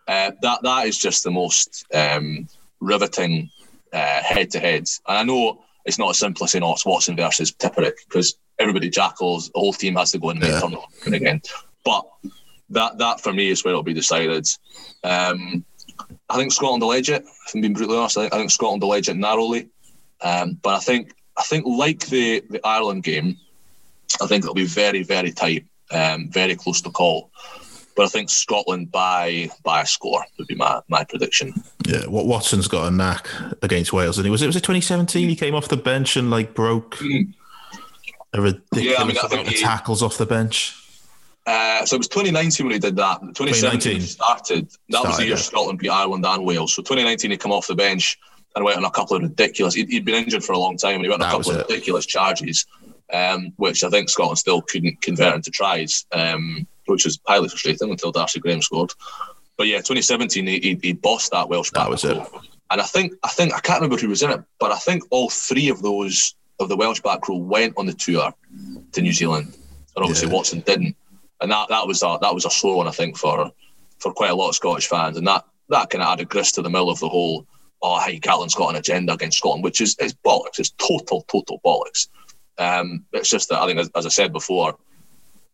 [0.07, 2.47] Uh, that that is just the most um,
[2.79, 3.49] riveting
[3.93, 4.85] head to head.
[5.07, 8.35] And I know it's not as simple as saying, "Oh, it's Watson versus Tipuric," because
[8.59, 10.59] everybody jackals, the whole team has to go and make yeah.
[10.59, 11.41] turnover again.
[11.83, 12.05] But
[12.69, 14.47] that that for me is where it'll be decided.
[15.03, 15.63] Um,
[16.29, 17.23] I think Scotland will edge it.
[17.23, 19.69] If I'm being brutally honest, I think, I think Scotland will edge it narrowly.
[20.21, 23.37] Um, but I think I think like the the Ireland game,
[24.21, 27.29] I think it'll be very very tight, um, very close to call.
[27.95, 31.53] But I think Scotland by by a score would be my, my prediction.
[31.87, 33.29] Yeah, what Watson's got a knack
[33.61, 35.29] against Wales, and it was it was it 2017.
[35.29, 36.99] He came off the bench and like broke
[38.33, 40.75] a ridiculous yeah, I mean, amount of he, tackles off the bench.
[41.45, 43.19] Uh, so it was 2019 when he did that.
[43.21, 44.01] 2017 2019.
[44.01, 44.65] started.
[44.65, 45.41] That started, was the year yeah.
[45.41, 46.73] Scotland beat Ireland and Wales.
[46.73, 48.17] So 2019 he come off the bench
[48.55, 49.73] and went on a couple of ridiculous.
[49.73, 51.57] He'd, he'd been injured for a long time, and he went on a couple of
[51.57, 51.67] it.
[51.69, 52.65] ridiculous charges,
[53.13, 57.91] um, which I think Scotland still couldn't convert into tries, um, which was highly frustrating
[57.91, 58.91] until Darcy Graham scored.
[59.57, 62.27] But yeah, 2017, he, he, he bossed that Welsh That back was row.
[62.71, 65.03] And I think I think I can't remember who was in it, but I think
[65.11, 68.33] all three of those of the Welsh back row went on the tour
[68.91, 69.53] to New Zealand,
[69.95, 70.33] and obviously Yeah.
[70.33, 70.95] Watson didn't.
[71.41, 73.51] And that, that was a that was a sore one, I think, for
[73.99, 76.61] for quite a lot of Scottish fans, and that that kind of added grist to
[76.61, 77.45] the mill of the whole.
[77.81, 80.57] Oh, hey, Gatland's got an agenda against Scotland, which is it's bollocks.
[80.57, 82.07] It's total, total bollocks.
[82.57, 84.75] Um, it's just that I think, as, as I said before,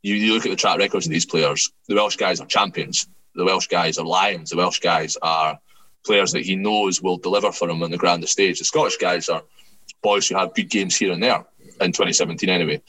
[0.02, 1.72] you, you look at the track records of these players.
[1.88, 3.07] The Welsh guys are champions.
[3.36, 4.49] The Welsh guys are lions.
[4.49, 5.60] The Welsh guys are
[6.06, 8.60] players that he knows will deliver for him on the grandest stage.
[8.60, 9.44] The Scottish guys are
[10.02, 11.45] boys who have good games here and there.
[11.80, 12.82] In 2017, anyway,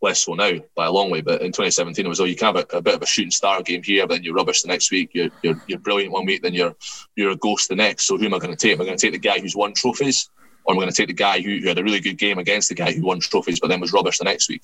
[0.00, 1.20] less so now by a long way.
[1.20, 3.30] But in 2017, it was oh, you can have a, a bit of a shooting
[3.30, 5.10] star game here, but then you're rubbish the next week.
[5.12, 6.74] You're, you're you're brilliant one week, then you're
[7.14, 8.06] you're a ghost the next.
[8.06, 8.74] So who am I going to take?
[8.74, 10.30] Am I going to take the guy who's won trophies,
[10.64, 12.38] or am I going to take the guy who, who had a really good game
[12.38, 14.62] against the guy who won trophies but then was rubbish the next week?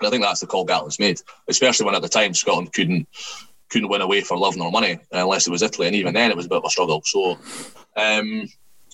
[0.00, 3.08] And I think that's the call Gatland's made, especially when at the time Scotland couldn't
[3.70, 6.36] couldn't win away for love nor money unless it was Italy, and even then it
[6.36, 7.02] was a bit of a struggle.
[7.04, 7.38] So,
[7.96, 8.48] um,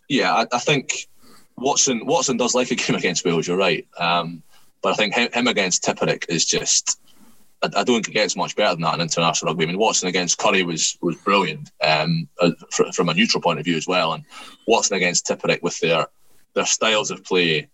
[0.08, 1.08] yeah, I, I think
[1.56, 3.46] Watson Watson does like a game against Wales.
[3.46, 4.42] You're right, um,
[4.82, 6.98] but I think him, him against Tipuric is just.
[7.62, 9.64] I, don't think it gets much better than that in international rugby.
[9.64, 13.66] I mean, Watson against Curry was was brilliant um, uh, from a neutral point of
[13.66, 14.24] view as well, and
[14.66, 16.06] Watson against Tipuric with their
[16.54, 17.68] their styles of play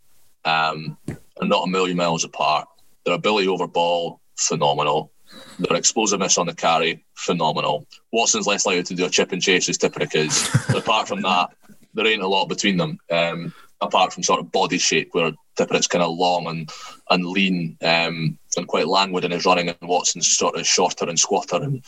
[0.44, 2.66] um, are not a million miles apart.
[3.07, 5.12] Their ability over ball, phenomenal.
[5.59, 7.87] Their explosiveness on the carry, phenomenal.
[8.12, 10.49] Watson's less likely to do a chip and chase as Tipuric is.
[10.66, 11.51] but apart from that,
[11.95, 12.99] there ain't a lot between them.
[13.11, 16.70] Um, apart from sort of body shape, where Tipuric's kind of long and
[17.11, 21.19] and lean um, and quite languid in his running, and Watson's sort of shorter and
[21.19, 21.83] squatter and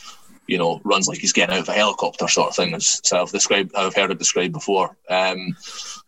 [0.47, 2.75] you know runs like he's getting out of a helicopter sort of thing.
[2.75, 4.97] As I've described, I've heard it described before.
[5.09, 5.57] Um,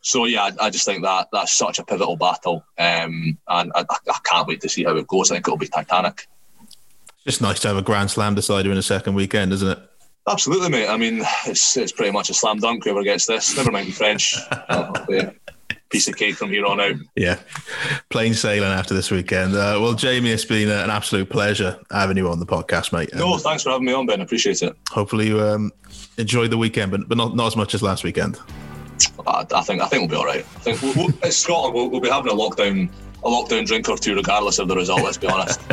[0.00, 3.84] so yeah, I, I just think that that's such a pivotal battle, um, and I,
[3.90, 5.30] I can't wait to see how it goes.
[5.30, 6.26] I think it'll be titanic.
[7.16, 9.78] It's just nice to have a Grand Slam decider in a second weekend, isn't it?
[10.28, 10.88] Absolutely, mate.
[10.88, 12.84] I mean, it's it's pretty much a slam dunk.
[12.84, 14.36] Whoever gets this, never mind the French.
[15.90, 16.94] Piece of cake from here on out.
[17.16, 17.40] Yeah,
[18.10, 19.54] plain sailing after this weekend.
[19.56, 23.10] Uh, well, Jamie, it's been an absolute pleasure having you on the podcast, mate.
[23.12, 24.20] No, And thanks for having me on, Ben.
[24.20, 24.76] Appreciate it.
[24.88, 25.72] hopefully you um,
[26.16, 28.38] enjoyed the weekend, but but not, not as much as last weekend.
[29.26, 30.40] I, think I think we'll be all right.
[30.40, 31.74] I think we'll, we'll, it's Scotland.
[31.74, 32.88] We'll, we'll be having a lockdown
[33.22, 35.02] a lockdown drink or two, regardless of the result.
[35.02, 35.60] Let's be honest.